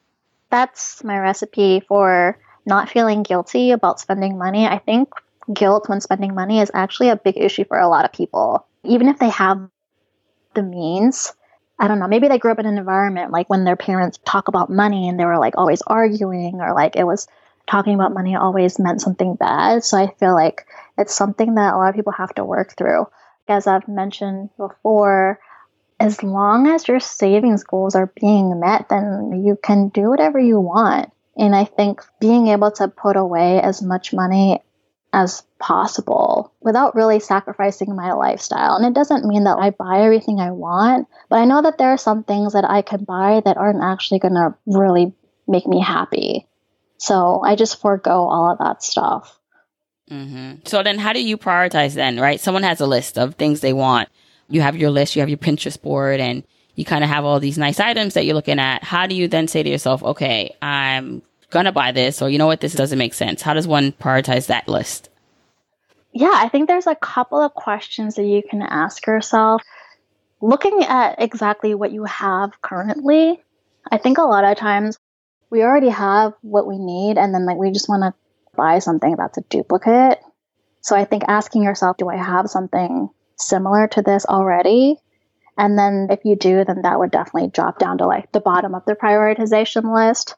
[0.51, 4.67] That's my recipe for not feeling guilty about spending money.
[4.67, 5.13] I think
[5.53, 8.67] guilt when spending money is actually a big issue for a lot of people.
[8.85, 9.69] Even if they have
[10.55, 11.33] the means,
[11.79, 14.49] I don't know, maybe they grew up in an environment like when their parents talk
[14.49, 17.29] about money and they were like always arguing or like it was
[17.67, 19.85] talking about money always meant something bad.
[19.85, 20.67] So I feel like
[20.99, 23.07] it's something that a lot of people have to work through.
[23.49, 25.41] As I've mentioned before,
[25.99, 30.59] as long as your savings goals are being met, then you can do whatever you
[30.59, 31.13] want.
[31.37, 34.61] And I think being able to put away as much money
[35.13, 38.77] as possible without really sacrificing my lifestyle.
[38.77, 41.89] And it doesn't mean that I buy everything I want, but I know that there
[41.89, 45.13] are some things that I can buy that aren't actually going to really
[45.49, 46.47] make me happy.
[47.01, 49.39] So I just forego all of that stuff.
[50.11, 50.67] Mm-hmm.
[50.67, 52.39] So then, how do you prioritize then, right?
[52.39, 54.11] Someone has a list of things they want.
[54.51, 57.41] You have your list, you have your Pinterest board, and you kind of have all
[57.41, 58.85] these nice items that you're looking at.
[58.85, 62.37] How do you then say to yourself, okay, I'm going to buy this, or you
[62.37, 63.41] know what, this doesn't make sense?
[63.41, 65.09] How does one prioritize that list?
[66.13, 69.63] Yeah, I think there's a couple of questions that you can ask yourself.
[70.43, 73.41] Looking at exactly what you have currently,
[73.91, 74.99] I think a lot of times
[75.51, 78.15] we already have what we need and then like we just want to
[78.57, 80.21] buy something that's a duplicate.
[80.81, 84.97] So I think asking yourself, do I have something similar to this already?
[85.59, 88.75] And then if you do, then that would definitely drop down to like the bottom
[88.75, 90.37] of the prioritization list.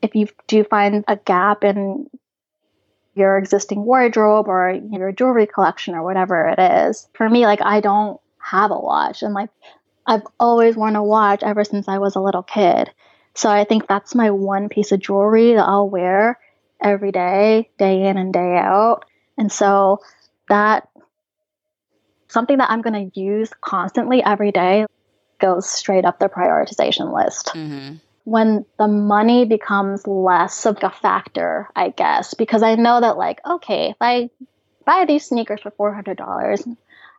[0.00, 2.08] If you do find a gap in
[3.14, 7.80] your existing wardrobe or your jewelry collection or whatever it is, for me, like I
[7.80, 9.50] don't have a watch and like
[10.06, 12.90] I've always worn a watch ever since I was a little kid.
[13.34, 16.38] So I think that's my one piece of jewelry that I'll wear
[16.80, 19.04] every day, day in and day out.
[19.38, 20.00] And so
[20.48, 20.88] that
[22.28, 24.86] something that I'm going to use constantly every day
[25.40, 27.48] goes straight up the prioritization list.
[27.54, 27.96] Mm-hmm.
[28.24, 33.40] When the money becomes less of a factor, I guess, because I know that, like,
[33.44, 34.30] okay, if I
[34.86, 36.76] buy these sneakers for $400,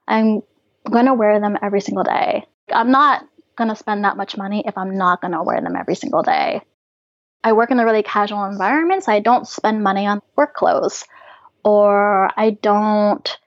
[0.08, 0.42] I'm
[0.90, 2.46] going to wear them every single day.
[2.72, 5.76] I'm not going to spend that much money if I'm not going to wear them
[5.76, 6.62] every single day.
[7.44, 11.04] I work in a really casual environment, so I don't spend money on work clothes
[11.64, 13.38] or I don't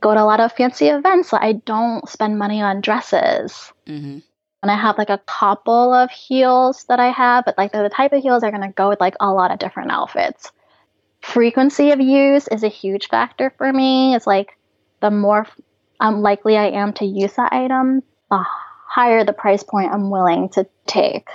[0.00, 1.30] go to a lot of fancy events.
[1.30, 3.72] So I don't spend money on dresses.
[3.86, 4.18] Mm-hmm.
[4.62, 7.88] And I have like a couple of heels that I have, but like they're the
[7.88, 10.52] type of heels that are going to go with like a lot of different outfits.
[11.20, 14.14] Frequency of use is a huge factor for me.
[14.14, 14.56] It's like
[15.00, 15.46] the more
[16.00, 18.44] um, likely I am to use that item, the
[18.92, 21.28] higher the price point I'm willing to take.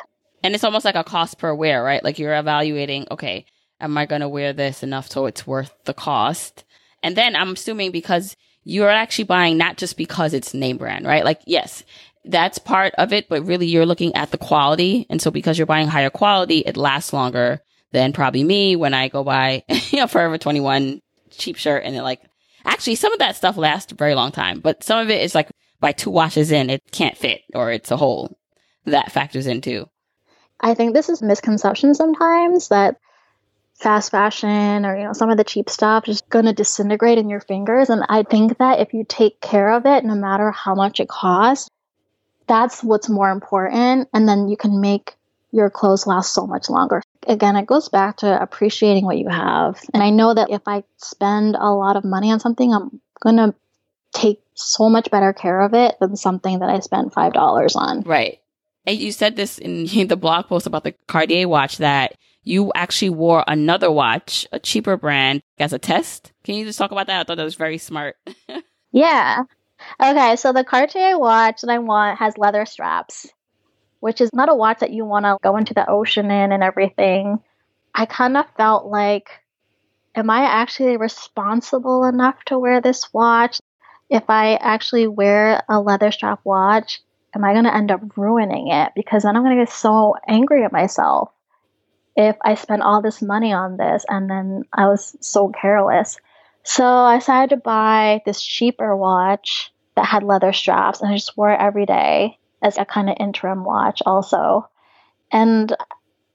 [0.43, 2.03] And it's almost like a cost per wear, right?
[2.03, 3.45] Like you're evaluating, okay,
[3.82, 6.66] am I going to wear this enough so it's worth the cost?
[7.01, 11.26] And then I'm assuming because you're actually buying not just because it's name brand, right?
[11.26, 11.84] Like, yes,
[12.26, 15.08] that's part of it, but really you're looking at the quality.
[15.10, 17.60] And so because you're buying higher quality, it lasts longer
[17.91, 21.01] than probably me when I go buy, you know, Forever 21
[21.32, 22.22] cheap shirt and it like,
[22.66, 25.34] actually some of that stuff lasts a very long time, but some of it is
[25.34, 25.49] like
[25.80, 28.38] by two washes in, it can't fit or it's a hole
[28.86, 29.89] that factors in too.
[30.59, 32.97] I think this is misconception sometimes that
[33.75, 37.30] fast fashion or you know some of the cheap stuff is going to disintegrate in
[37.30, 40.73] your fingers and I think that if you take care of it no matter how
[40.73, 41.69] much it costs
[42.47, 45.15] that's what's more important and then you can make
[45.51, 47.01] your clothes last so much longer.
[47.28, 49.80] Again, it goes back to appreciating what you have.
[49.93, 53.38] And I know that if I spend a lot of money on something, I'm going
[53.38, 53.53] to
[54.13, 58.01] take so much better care of it than something that I spent $5 on.
[58.01, 58.39] Right.
[58.86, 63.10] And you said this in the blog post about the Cartier watch that you actually
[63.10, 66.32] wore another watch, a cheaper brand, as a test.
[66.43, 67.20] Can you just talk about that?
[67.20, 68.16] I thought that was very smart.
[68.91, 69.43] yeah.
[70.01, 73.28] Okay, so the Cartier watch that I want has leather straps,
[73.99, 76.64] which is not a watch that you want to go into the ocean in and
[76.64, 77.39] everything.
[77.93, 79.30] I kind of felt like,
[80.16, 83.60] am I actually responsible enough to wear this watch?
[84.10, 87.01] If I actually wear a leather strap watch,
[87.36, 88.93] am I going to end up ruining it?
[88.95, 91.32] Because then I'm going to get so angry at myself
[92.16, 96.18] if I spent all this money on this and then I was so careless.
[96.64, 101.38] So I decided to buy this cheaper watch that had leather straps and I just
[101.38, 104.68] wore it every day as a kind of interim watch also.
[105.32, 105.76] And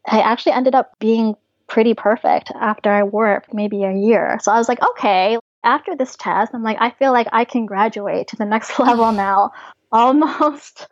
[0.07, 1.35] I actually ended up being
[1.67, 4.39] pretty perfect after I wore it maybe a year.
[4.41, 7.67] So I was like, okay, after this test, I'm like, I feel like I can
[7.67, 9.53] graduate to the next level now
[9.91, 10.89] almost.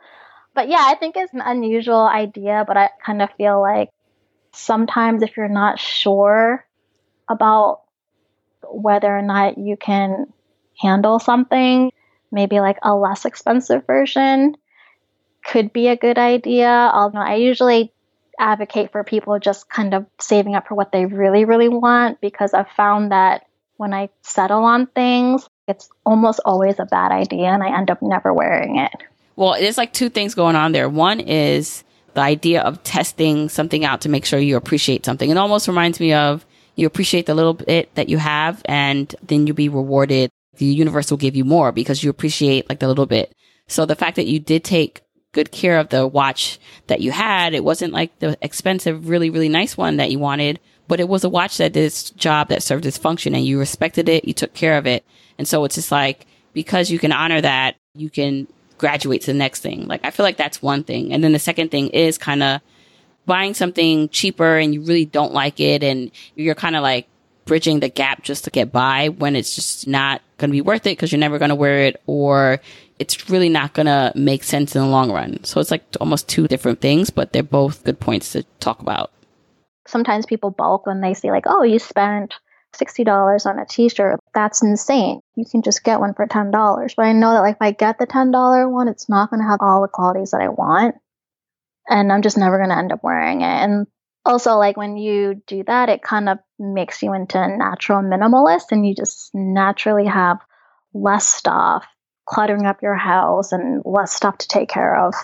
[0.54, 3.90] But yeah, I think it's an unusual idea, but I kind of feel like
[4.52, 6.66] sometimes if you're not sure
[7.28, 7.82] about
[8.64, 10.26] whether or not you can
[10.78, 11.92] handle something,
[12.32, 14.56] maybe like a less expensive version
[15.44, 16.90] could be a good idea.
[16.92, 17.92] Although I usually
[18.38, 22.54] advocate for people just kind of saving up for what they really, really want because
[22.54, 23.46] I've found that
[23.80, 28.02] when I settle on things, it's almost always a bad idea and I end up
[28.02, 28.92] never wearing it.
[29.36, 30.86] Well, there's like two things going on there.
[30.86, 35.30] One is the idea of testing something out to make sure you appreciate something.
[35.30, 36.44] It almost reminds me of
[36.76, 40.30] you appreciate the little bit that you have and then you'll be rewarded.
[40.58, 43.32] The universe will give you more because you appreciate like the little bit.
[43.66, 45.00] So the fact that you did take
[45.32, 46.58] good care of the watch
[46.88, 50.60] that you had, it wasn't like the expensive, really, really nice one that you wanted,
[50.90, 53.60] but it was a watch that did its job that served its function and you
[53.60, 54.24] respected it.
[54.24, 55.04] You took care of it.
[55.38, 59.38] And so it's just like, because you can honor that, you can graduate to the
[59.38, 59.86] next thing.
[59.86, 61.12] Like, I feel like that's one thing.
[61.12, 62.60] And then the second thing is kind of
[63.24, 67.06] buying something cheaper and you really don't like it and you're kind of like
[67.44, 70.88] bridging the gap just to get by when it's just not going to be worth
[70.88, 72.60] it because you're never going to wear it or
[72.98, 75.44] it's really not going to make sense in the long run.
[75.44, 79.12] So it's like almost two different things, but they're both good points to talk about.
[79.90, 82.34] Sometimes people balk when they see like, "Oh, you spent
[82.72, 84.20] $60 on a t-shirt.
[84.34, 85.20] That's insane.
[85.34, 86.94] You can just get one for $10.
[86.96, 89.48] But I know that like if I get the $10 one, it's not going to
[89.48, 90.94] have all the qualities that I want.
[91.88, 93.44] And I'm just never going to end up wearing it.
[93.44, 93.86] And
[94.24, 98.70] also like when you do that, it kind of makes you into a natural minimalist
[98.70, 100.38] and you just naturally have
[100.94, 101.86] less stuff
[102.26, 105.14] cluttering up your house and less stuff to take care of.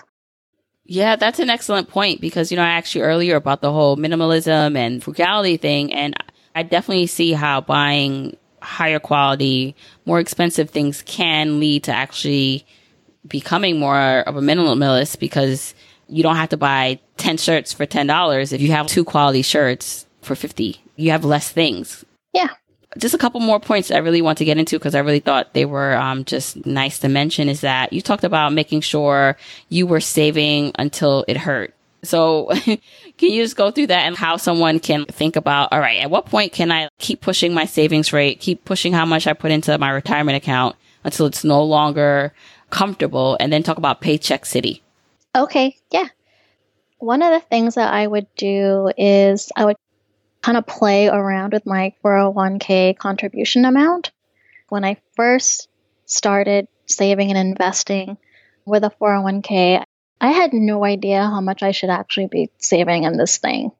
[0.87, 3.97] Yeah, that's an excellent point because, you know, I asked you earlier about the whole
[3.97, 5.93] minimalism and frugality thing.
[5.93, 6.15] And
[6.55, 9.75] I definitely see how buying higher quality,
[10.05, 12.65] more expensive things can lead to actually
[13.27, 15.75] becoming more of a minimalist because
[16.07, 20.05] you don't have to buy 10 shirts for $10 if you have two quality shirts
[20.21, 22.49] for 50 you have less things yeah
[22.97, 25.53] just a couple more points I really want to get into because I really thought
[25.53, 29.37] they were um, just nice to mention is that you talked about making sure
[29.69, 31.73] you were saving until it hurt.
[32.03, 32.79] So can
[33.19, 36.25] you just go through that and how someone can think about, all right, at what
[36.25, 39.77] point can I keep pushing my savings rate, keep pushing how much I put into
[39.77, 42.33] my retirement account until it's no longer
[42.69, 44.81] comfortable and then talk about paycheck city.
[45.35, 46.07] Okay, yeah.
[46.99, 49.77] One of the things that I would do is I would
[50.47, 54.11] kind of play around with my 401k contribution amount.
[54.69, 55.67] When I first
[56.05, 58.17] started saving and investing
[58.63, 59.83] with a 401k,
[60.21, 63.73] I had no idea how much I should actually be saving in this thing.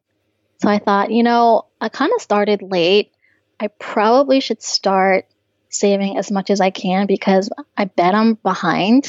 [0.61, 3.13] So I thought, you know, I kind of started late.
[3.61, 5.25] I probably should start
[5.69, 9.07] saving as much as I can because I bet I'm behind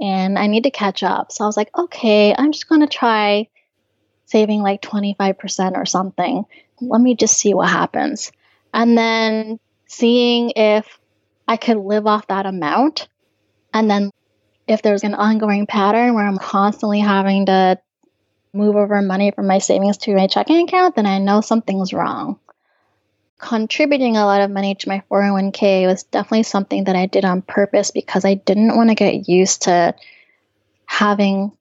[0.00, 1.30] and I need to catch up.
[1.30, 3.46] So I was like, okay, I'm just going to try
[4.26, 6.46] saving like 25% or something.
[6.80, 8.32] Let me just see what happens.
[8.72, 10.98] And then seeing if
[11.48, 13.08] I could live off that amount.
[13.74, 14.10] And then
[14.68, 17.78] if there's an ongoing pattern where I'm constantly having to
[18.52, 22.38] move over money from my savings to my checking account, then I know something's wrong.
[23.38, 27.42] Contributing a lot of money to my 401k was definitely something that I did on
[27.42, 29.94] purpose because I didn't want to get used to
[30.86, 31.52] having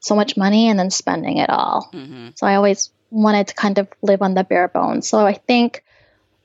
[0.00, 1.90] so much money and then spending it all.
[1.92, 2.28] Mm-hmm.
[2.36, 5.08] So I always wanted to kind of live on the bare bones.
[5.08, 5.84] So I think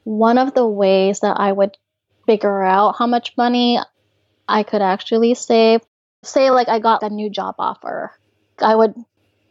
[0.03, 1.77] one of the ways that I would
[2.25, 3.79] figure out how much money
[4.47, 5.81] I could actually save,
[6.23, 8.11] say like I got a new job offer,
[8.59, 8.95] I would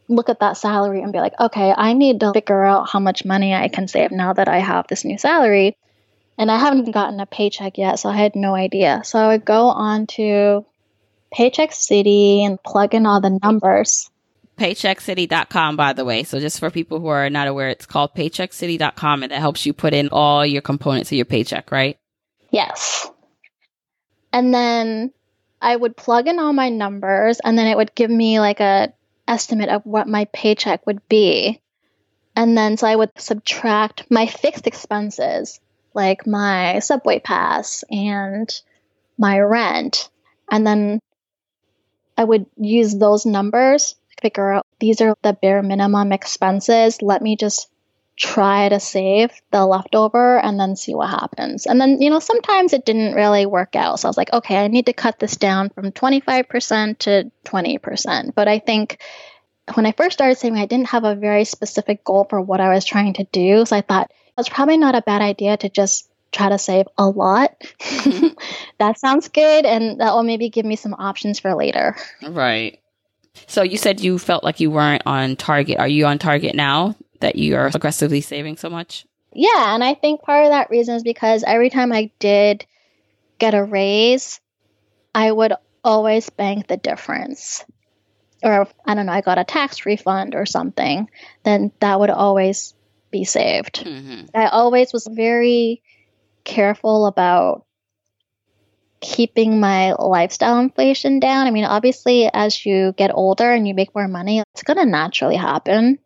[0.08, 3.24] look at that salary and be like, okay, I need to figure out how much
[3.24, 5.76] money I can save now that I have this new salary.
[6.36, 9.02] And I haven't gotten a paycheck yet, so I had no idea.
[9.04, 10.64] So I would go on to
[11.32, 14.10] Paycheck City and plug in all the numbers.
[14.60, 16.22] Paycheckcity.com, by the way.
[16.22, 19.72] So just for people who are not aware, it's called paycheckcity.com and it helps you
[19.72, 21.98] put in all your components of your paycheck, right?
[22.50, 23.10] Yes.
[24.34, 25.12] And then
[25.62, 28.92] I would plug in all my numbers and then it would give me like a
[29.26, 31.58] estimate of what my paycheck would be.
[32.36, 35.58] And then so I would subtract my fixed expenses
[35.94, 38.52] like my subway pass and
[39.16, 40.10] my rent
[40.50, 41.00] and then
[42.18, 47.02] I would use those numbers figure out these are the bare minimum expenses.
[47.02, 47.68] Let me just
[48.20, 51.66] try to save the leftover and then see what happens.
[51.66, 53.98] And then, you know, sometimes it didn't really work out.
[53.98, 58.34] So I was like, okay, I need to cut this down from 25% to 20%.
[58.34, 59.02] But I think
[59.74, 62.74] when I first started saving, I didn't have a very specific goal for what I
[62.74, 63.64] was trying to do.
[63.64, 66.86] So I thought it was probably not a bad idea to just try to save
[66.98, 67.58] a lot.
[67.80, 68.28] Mm-hmm.
[68.78, 69.64] that sounds good.
[69.64, 71.96] And that will maybe give me some options for later.
[72.22, 72.80] Right.
[73.46, 75.78] So you said you felt like you weren't on target.
[75.78, 79.06] Are you on target now that you are aggressively saving so much?
[79.32, 79.74] Yeah.
[79.74, 82.66] And I think part of that reason is because every time I did
[83.38, 84.40] get a raise,
[85.14, 85.52] I would
[85.84, 87.64] always bank the difference.
[88.42, 91.10] Or I don't know, I got a tax refund or something,
[91.42, 92.74] then that would always
[93.10, 93.84] be saved.
[93.84, 94.26] Mm-hmm.
[94.34, 95.82] I always was very
[96.44, 97.66] careful about
[99.00, 101.46] keeping my lifestyle inflation down.
[101.46, 104.86] I mean, obviously, as you get older and you make more money, it's going to
[104.86, 105.98] naturally happen.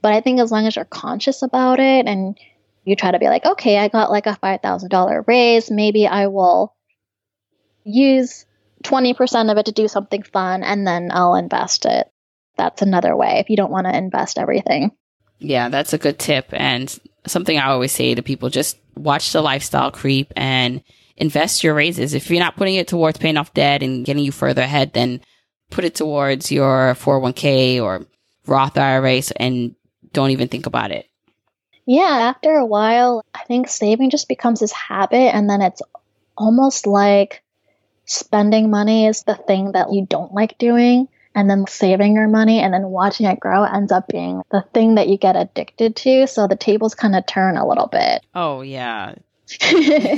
[0.00, 2.38] But I think as long as you're conscious about it and
[2.84, 6.74] you try to be like, okay, I got like a $5,000 raise, maybe I will
[7.84, 8.46] use
[8.84, 12.08] 20% of it to do something fun and then I'll invest it.
[12.56, 14.92] That's another way if you don't want to invest everything.
[15.38, 16.46] Yeah, that's a good tip.
[16.52, 20.82] And something I always say to people just watch the lifestyle creep and
[21.18, 22.14] invest your raises.
[22.14, 25.20] If you're not putting it towards paying off debt and getting you further ahead, then
[25.70, 28.06] put it towards your 401k or
[28.46, 29.74] Roth IRAs and
[30.12, 31.06] don't even think about it.
[31.84, 35.80] Yeah, after a while, I think saving just becomes this habit, and then it's
[36.36, 37.42] almost like
[38.04, 42.60] spending money is the thing that you don't like doing and then saving your money
[42.60, 46.26] and then watching it grow ends up being the thing that you get addicted to.
[46.26, 48.24] So the tables kind of turn a little bit.
[48.34, 49.14] Oh, yeah.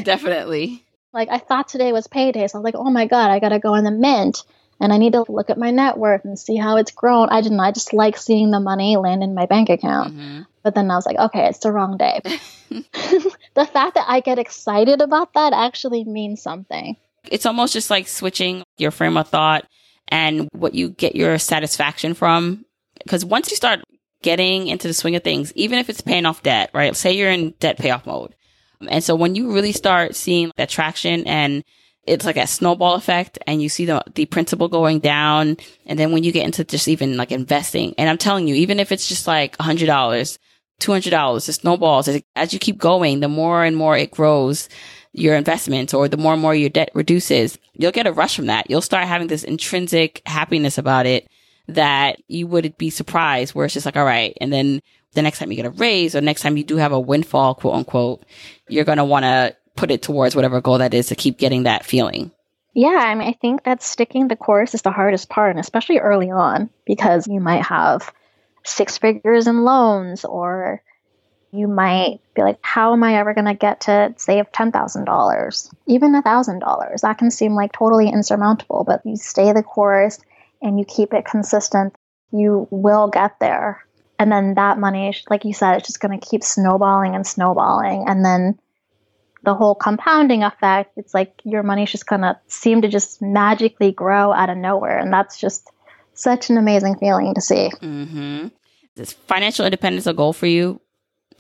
[0.03, 0.85] Definitely.
[1.13, 2.47] Like I thought today was payday.
[2.47, 4.45] So I was like, oh my God, I got to go in the mint
[4.81, 7.29] and I need to look at my net worth and see how it's grown.
[7.29, 10.15] I didn't, I just like seeing the money land in my bank account.
[10.15, 10.43] Mm-hmm.
[10.63, 12.21] But then I was like, okay, it's the wrong day.
[12.71, 16.97] the fact that I get excited about that actually means something.
[17.25, 19.67] It's almost just like switching your frame of thought
[20.09, 22.65] and what you get your satisfaction from.
[23.03, 23.81] Because once you start
[24.23, 26.95] getting into the swing of things, even if it's paying off debt, right?
[26.95, 28.35] Say you're in debt payoff mode.
[28.89, 31.65] And so when you really start seeing that traction and
[32.07, 35.57] it's like a snowball effect and you see the, the principal going down.
[35.87, 38.81] And then when you get into just even like investing, and I'm telling you, even
[38.81, 40.39] if it's just like a hundred dollars,
[40.81, 42.09] $200, it snowballs.
[42.35, 44.69] As you keep going, the more and more it grows
[45.13, 48.47] your investments or the more and more your debt reduces, you'll get a rush from
[48.47, 48.71] that.
[48.71, 51.29] You'll start having this intrinsic happiness about it
[51.69, 54.37] that you would be surprised where it's just like, all right.
[54.41, 54.81] And then
[55.13, 57.55] the next time you get a raise or next time you do have a windfall,
[57.55, 58.25] quote unquote,
[58.69, 61.65] you're going to want to put it towards whatever goal that is to keep getting
[61.65, 62.31] that feeling.
[62.75, 65.99] Yeah, I mean, I think that sticking the course is the hardest part, and especially
[65.99, 68.13] early on, because you might have
[68.65, 70.83] six figures in loans, or
[71.53, 75.75] you might be like, how am I ever going to get to save $10,000?
[75.87, 77.01] Even $1,000.
[77.01, 80.21] That can seem like totally insurmountable, but you stay the course
[80.63, 81.97] and you keep it consistent,
[82.31, 83.85] you will get there.
[84.21, 88.05] And then that money, like you said, it's just going to keep snowballing and snowballing.
[88.07, 88.59] And then
[89.45, 93.93] the whole compounding effect, it's like your money's just going to seem to just magically
[93.93, 94.99] grow out of nowhere.
[94.99, 95.71] And that's just
[96.13, 97.71] such an amazing feeling to see.
[97.81, 98.49] Mm-hmm.
[98.97, 100.83] Is financial independence a goal for you?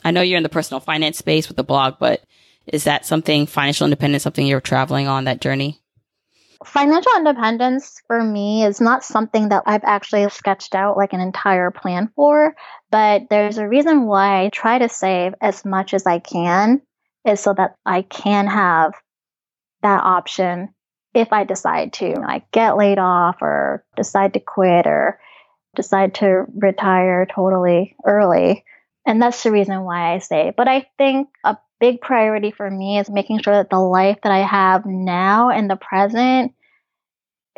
[0.02, 2.24] I know you're in the personal finance space with the blog, but
[2.66, 5.82] is that something, financial independence, something you're traveling on that journey?
[6.64, 11.70] Financial independence for me is not something that I've actually sketched out like an entire
[11.70, 12.54] plan for,
[12.90, 16.82] but there's a reason why I try to save as much as I can
[17.24, 18.92] is so that I can have
[19.82, 20.74] that option
[21.14, 25.18] if I decide to like get laid off or decide to quit or
[25.74, 28.64] decide to retire totally early.
[29.06, 30.52] And that's the reason why I say.
[30.54, 34.32] But I think a big priority for me is making sure that the life that
[34.32, 36.54] I have now in the present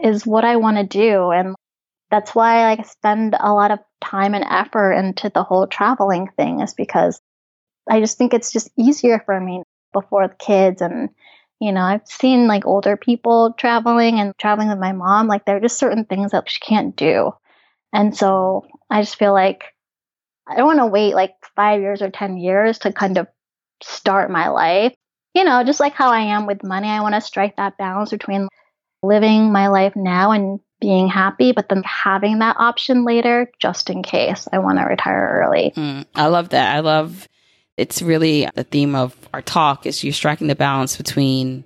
[0.02, 1.30] is what I want to do.
[1.30, 1.54] And
[2.10, 6.60] that's why I spend a lot of time and effort into the whole traveling thing
[6.60, 7.20] is because
[7.88, 9.62] I just think it's just easier for me
[9.92, 11.10] before the kids and
[11.60, 15.56] you know, I've seen like older people traveling and traveling with my mom, like there
[15.58, 17.30] are just certain things that she can't do.
[17.92, 19.66] And so I just feel like
[20.48, 23.28] I don't want to wait like five years or 10 years to kind of
[23.82, 24.94] start my life.
[25.34, 28.10] You know, just like how I am with money, I want to strike that balance
[28.10, 28.48] between
[29.02, 34.02] living my life now and being happy, but then having that option later just in
[34.02, 35.72] case I want to retire early.
[35.76, 36.74] Mm, I love that.
[36.74, 37.28] I love
[37.76, 41.64] it's really the theme of our talk is you're striking the balance between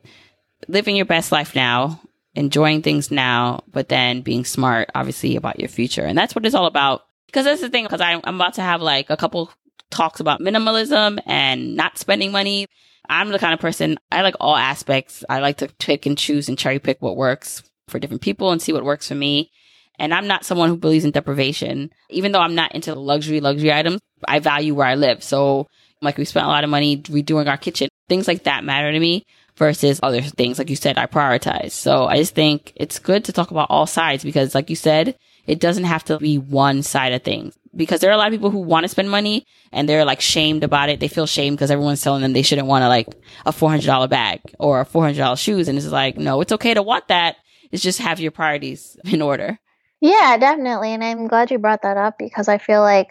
[0.68, 2.00] living your best life now,
[2.34, 6.04] enjoying things now, but then being smart, obviously, about your future.
[6.04, 8.80] And that's what it's all about because that's the thing, because I'm about to have
[8.80, 9.50] like a couple
[9.90, 12.66] talks about minimalism and not spending money.
[13.08, 15.24] I'm the kind of person, I like all aspects.
[15.28, 18.60] I like to pick and choose and cherry pick what works for different people and
[18.60, 19.50] see what works for me.
[19.98, 21.90] And I'm not someone who believes in deprivation.
[22.10, 25.22] Even though I'm not into luxury, luxury items, I value where I live.
[25.22, 25.68] So
[26.02, 27.88] like we spent a lot of money redoing our kitchen.
[28.08, 29.24] Things like that matter to me
[29.56, 30.58] versus other things.
[30.58, 31.72] Like you said, I prioritize.
[31.72, 35.16] So I just think it's good to talk about all sides because like you said,
[35.46, 38.32] it doesn't have to be one side of things because there are a lot of
[38.32, 41.00] people who want to spend money and they're like shamed about it.
[41.00, 43.08] They feel shamed because everyone's telling them they shouldn't want to like
[43.44, 45.68] a $400 bag or $400 shoes.
[45.68, 47.36] And it's like, no, it's okay to want that.
[47.70, 49.58] It's just have your priorities in order.
[50.00, 50.92] Yeah, definitely.
[50.92, 53.10] And I'm glad you brought that up because I feel like,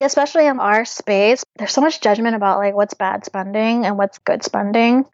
[0.00, 4.18] especially in our space, there's so much judgment about like what's bad spending and what's
[4.18, 5.04] good spending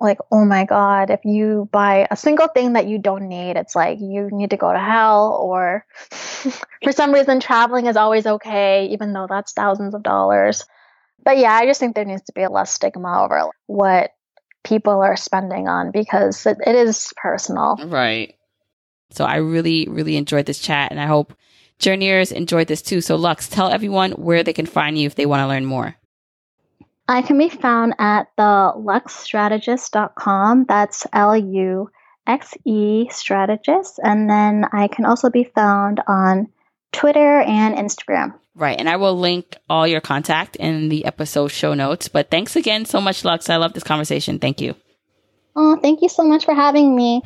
[0.00, 3.76] like, oh my God, if you buy a single thing that you don't need, it's
[3.76, 8.86] like you need to go to hell, or for some reason, traveling is always okay,
[8.86, 10.64] even though that's thousands of dollars.
[11.22, 14.12] But yeah, I just think there needs to be less stigma over what
[14.64, 17.76] people are spending on because it, it is personal.
[17.86, 18.34] Right.
[19.10, 21.34] So I really, really enjoyed this chat, and I hope
[21.78, 23.00] journeyers enjoyed this too.
[23.00, 25.96] So, Luxe, tell everyone where they can find you if they want to learn more.
[27.10, 30.66] Uh, I can be found at the luxestrategist.com.
[30.68, 31.90] That's L U
[32.26, 33.98] X E strategist.
[34.02, 36.48] And then I can also be found on
[36.92, 38.34] Twitter and Instagram.
[38.54, 38.78] Right.
[38.78, 42.08] And I will link all your contact in the episode show notes.
[42.08, 43.48] But thanks again so much, Luxe.
[43.48, 44.38] I love this conversation.
[44.38, 44.74] Thank you.
[45.56, 47.22] Oh, thank you so much for having me.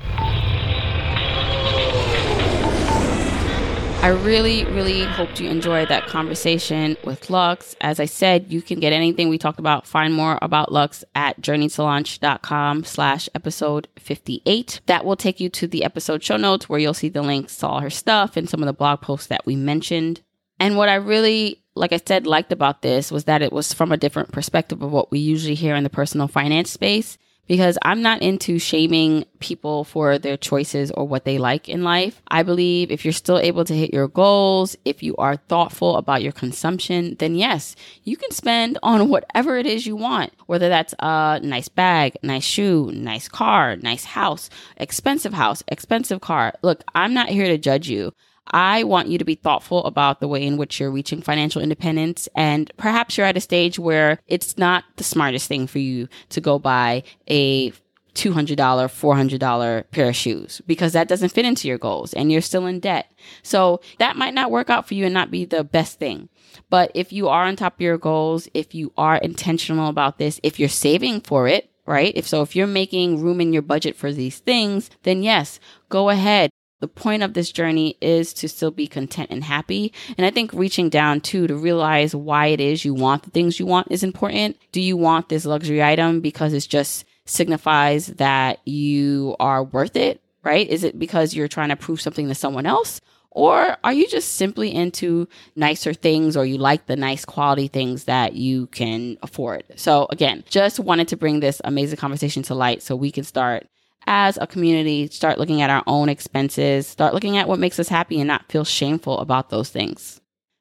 [4.05, 7.75] I really, really hoped you enjoyed that conversation with Luxe.
[7.81, 11.41] As I said, you can get anything we talked about, find more about Luxe at
[11.41, 14.83] journeytolaunch.com slash episode 58.
[14.85, 17.67] That will take you to the episode show notes where you'll see the links to
[17.67, 20.21] all her stuff and some of the blog posts that we mentioned.
[20.61, 23.91] And what I really, like I said, liked about this was that it was from
[23.91, 28.03] a different perspective of what we usually hear in the personal finance space because I'm
[28.03, 32.23] not into shaming people for their choices or what they like in life.
[32.29, 36.23] I believe if you're still able to hit your goals, if you are thoughtful about
[36.23, 40.95] your consumption, then yes, you can spend on whatever it is you want, whether that's
[40.99, 46.55] a nice bag, nice shoe, nice car, nice house, expensive house, expensive car.
[46.63, 48.13] Look, I'm not here to judge you.
[48.49, 52.29] I want you to be thoughtful about the way in which you're reaching financial independence.
[52.35, 56.41] And perhaps you're at a stage where it's not the smartest thing for you to
[56.41, 57.73] go buy a
[58.15, 62.67] $200, $400 pair of shoes because that doesn't fit into your goals and you're still
[62.67, 63.11] in debt.
[63.43, 66.29] So that might not work out for you and not be the best thing.
[66.71, 70.39] But if you are on top of your goals, if you are intentional about this,
[70.43, 72.13] if you're saving for it, right?
[72.15, 76.09] If so, if you're making room in your budget for these things, then yes, go
[76.09, 76.51] ahead.
[76.85, 79.91] The point of this journey is to still be content and happy.
[80.19, 83.59] And I think reaching down too to realize why it is you want the things
[83.59, 84.59] you want is important.
[84.71, 90.21] Do you want this luxury item because it just signifies that you are worth it,
[90.43, 90.69] right?
[90.69, 93.01] Is it because you're trying to prove something to someone else?
[93.31, 95.27] Or are you just simply into
[95.57, 99.65] nicer things or you like the nice quality things that you can afford?
[99.77, 103.69] So, again, just wanted to bring this amazing conversation to light so we can start
[104.07, 107.89] as a community, start looking at our own expenses, start looking at what makes us
[107.89, 110.21] happy and not feel shameful about those things.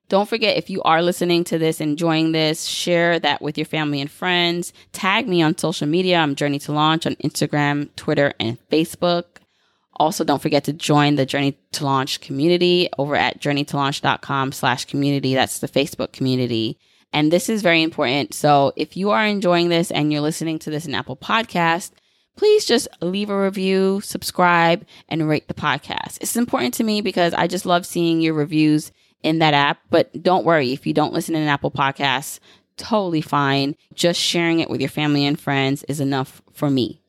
[0.09, 3.99] Don't forget, if you are listening to this, enjoying this, share that with your family
[3.99, 4.73] and friends.
[4.91, 6.17] Tag me on social media.
[6.17, 9.23] I'm Journey to Launch on Instagram, Twitter, and Facebook.
[9.95, 15.33] Also, don't forget to join the Journey to Launch community over at journeytolaunch.com slash community.
[15.35, 16.77] That's the Facebook community.
[17.13, 18.33] And this is very important.
[18.33, 21.91] So if you are enjoying this and you're listening to this in Apple Podcast,
[22.35, 26.17] please just leave a review, subscribe, and rate the podcast.
[26.21, 29.79] It's important to me because I just love seeing your reviews in that app.
[29.89, 32.39] But don't worry if you don't listen in Apple Podcasts,
[32.77, 33.75] totally fine.
[33.93, 37.01] Just sharing it with your family and friends is enough for me.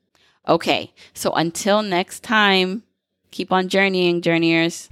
[0.46, 2.82] Okay, so until next time,
[3.30, 4.90] keep on journeying, journeyers.